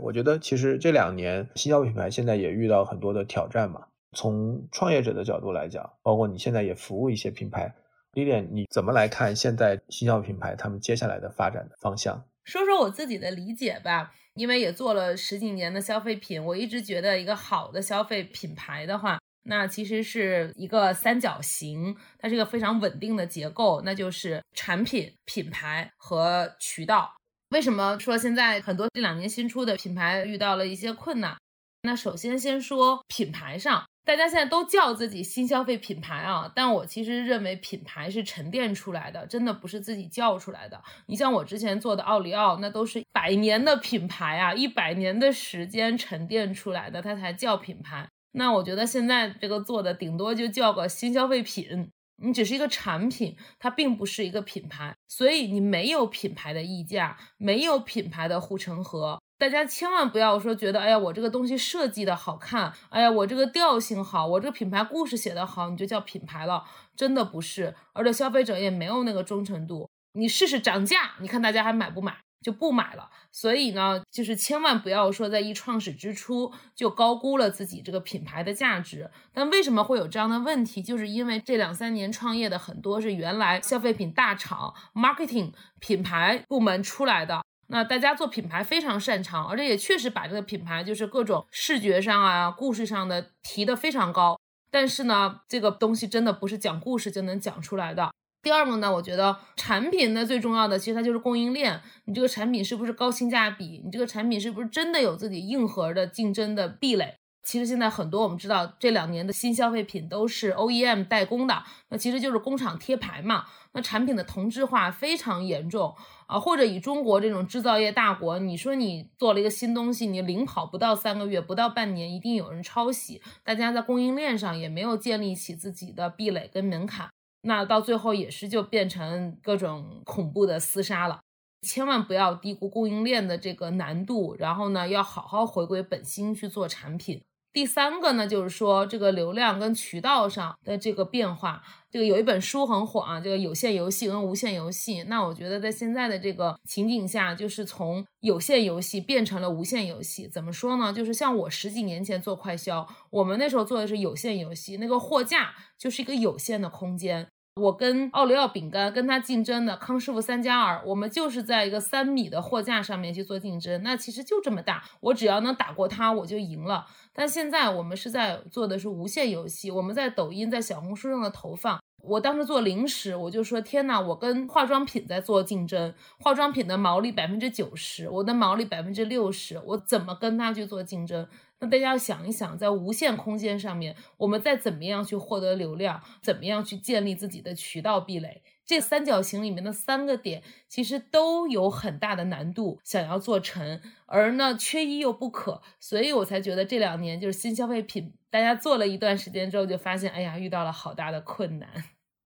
[0.00, 3.86] 我觉得其实这两年新消费品牌现在也遇到很多的挑战嘛。
[4.16, 7.74] 从创业者的角度来讲，包括你现在也服务一些品牌
[8.12, 12.24] ，Lilian，你怎么来看现在新消费品牌他们接下来的发展的方向？
[12.44, 27.12] 说说我自己的理解吧，因为也做了十几年的消费品，我一直觉得一个好的消费品牌的话，那其实是一个三角形，它是一个非常稳定的结构，那就是产品、品牌和渠道。
[27.54, 31.36] 为什么说现在很多这两年新出的品牌遇到了一些困难？
[31.82, 40.82] 那首先先说品牌上，大家现在都叫自己新消费品牌啊，但我其实认为品牌是沉淀出来的，真的不是自己叫出来的。
[41.06, 48.08] 你像我之前做的奥利奥，那都是百年的品牌啊，一百年的时间沉淀出来的，它才叫品牌。
[48.32, 51.88] 那我觉得现在这个做的顶多就叫个新消费品。
[52.16, 59.20] 你只是一个产品，它并不是一个品牌，所以你没有品牌的溢价，没有品牌的护城河。
[59.36, 66.64] 大家千万不要说觉得，哎呀，我这个东西设计的好看，哎呀，我这个调性好，我这个品牌故事写的好，你就叫品牌了，
[66.96, 67.74] 真的不是。
[67.92, 69.90] 而且消费者也没有那个忠诚度。
[70.12, 72.16] 你试试涨价，你看大家还买不买？
[72.44, 79.10] 就不买了，所以呢，就是千万不要说在一创始之初就高估了自己这个品牌的价值。
[79.32, 80.82] 但为什么会有这样的问题？
[80.82, 94.38] 就是因为这两三年创业的很多是原来消费品大厂 marketing 品牌部门出来的，那大家做品牌非常擅长，而且也确实把这个品牌就是各种视觉上啊、故事上的提的非常高。
[94.70, 98.12] 但是呢，这个东西真的不是讲故事就能讲出来的。
[98.44, 101.80] 第二个呢，我觉得产品呢最重要的，其实它就是供应链。
[102.04, 103.80] 你这个产品是不是高性价比？
[103.82, 107.16] 你这个产品是不是真的有自己硬核的竞争的壁垒？
[107.42, 113.44] 其实现在很多我们知道，这两年的新消费品都是 OEM 代工的，那其实就是工厂贴牌嘛。
[113.72, 115.94] 那产品的同质化非常严重
[116.26, 123.20] 啊，或者以中国这种制造业大国，你说你做了一个新东西，你领跑不到三个月，不到半年，一定有人抄袭。
[123.42, 127.08] 大家在供应链上也没有建立起自己的壁垒跟门槛。
[127.44, 131.20] 那到最后也是就变成各种恐怖的厮杀了，
[131.62, 137.22] 千万不要低估供应链的这个难度，然后呢，要好好回归本心去做产品。
[137.54, 145.04] 第三个呢，就是说这个流量跟渠道上的这个变化，这个有一本书很火啊，这个有线游戏跟无线游戏。
[145.04, 150.26] 那我觉得在现在的这个情景下，就是从有线游戏变成了无线游戏。
[150.26, 150.92] 怎么说呢？
[150.92, 157.28] 就是像我十几年前做快销，我们那时候做的是有线游戏，那个货架就是一个有限的空间。
[157.60, 166.84] 我跟奥利奥饼干跟他竞争的康师傅三加二，我们就是在一个三米的货架上面去做竞争，那其实就这么大，我只要能打过他，我就赢了。
[167.12, 171.80] 但现在我们是在做的是无限游戏，我们在抖音、在小红书上的投放。
[172.02, 181.26] 我当时做零食，我就说天呐，我跟化妆品在做竞争，化妆品的毛利百分之九十，我的毛利百分之六十，我怎么跟他去做竞争？
[181.60, 188.42] 那大家要想一想，在无限空间上面，我们再怎么样去获得流量，怎么样去建立自己的渠道壁垒？
[188.66, 201.68] 这三角形里面的三个点，其实都有很大的难度，想要做成，而呢缺一又不可，所以我才觉得这两年就是新消费品，大家做了一段时间之后，就发现，哎呀，遇到了好大的困难。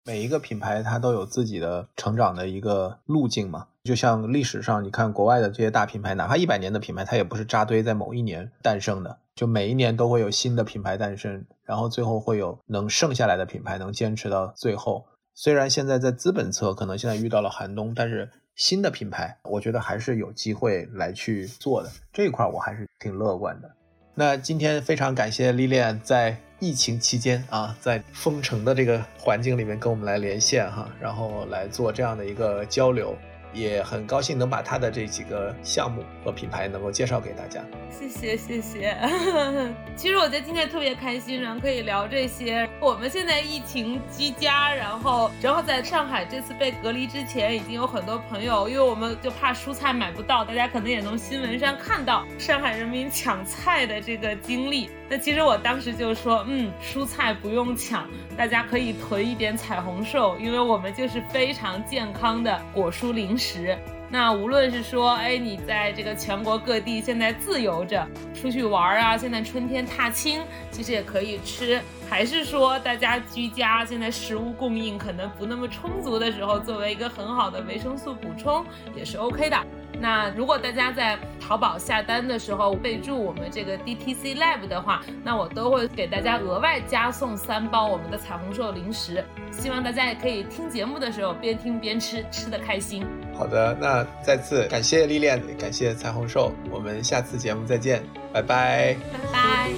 [0.08, 11.44] 每一个品牌它都有自己的成长的一个路径嘛，就像历史上你看国外的这些大品牌，哪怕一百年的品牌，它也不是扎堆在某一年诞生的，就每一年都会有新的品牌诞生。
[11.66, 15.04] 然后最后会有能剩下来的品牌能坚持到最后。
[15.34, 23.70] 虽然现在在资本侧可能现在遇到了寒冬，但是新的品牌我觉得还是有机会来去做的这一块，我还是挺乐观的。
[24.14, 33.16] 那今天非常感谢 Lilian 在疫情期间啊，在封城的这个环境里面跟我们来连线哈，然后来做这样的一个交流。
[33.52, 37.62] 也很高兴能把他的这几个项目和品牌能够介绍给大家。
[37.90, 38.96] 谢谢谢谢。
[39.96, 42.68] 其实我觉得今天特别开心，然后可以聊这些。
[42.80, 54.90] 我们现在疫情居家，然后正好在上海这次被隔离之前，已经有很多朋友，因为我们就怕蔬菜买不到，大家可能也从新闻上看到上海人民抢菜的这个经历。
[55.10, 63.78] 那其实我当时就说，嗯，蔬菜不用抢，大家可以囤一点彩虹瘦，因为我们就是非常健康的果蔬零食。
[64.10, 71.78] 那无论是说，哎，你在这个全国各地现在自由着出去玩啊，现在春天踏青，其实也可以吃；
[72.08, 78.64] 还是说大家居家，现在食物供应可能不那么充足的时候，作为一个很好的维生素补充，
[78.96, 79.58] 也是 OK 的。
[80.00, 89.22] 那如果大家在淘宝下单的时候备注我们这个 DTC Lab 的话，那我都会给大家额外加送三包我们的彩虹兽零食。
[89.50, 93.04] 希望大家也可以听节目的时候边听边吃，吃的开心。
[93.38, 99.70] 好的，那再次感谢历练，感谢彩虹兽，我们下次节目再见，拜拜，拜拜。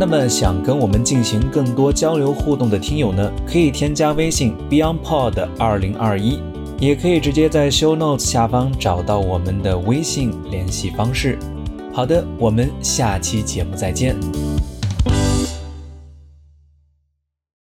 [0.00, 6.40] 那么想跟我们进行更多交流互动的听友呢，可以添加微信 BeyondPod 二零二一，
[6.78, 11.38] 也可以直接在 Show Notes 下方找到我们的微信联系方式。
[11.92, 14.16] 好的，我们下期节目再见。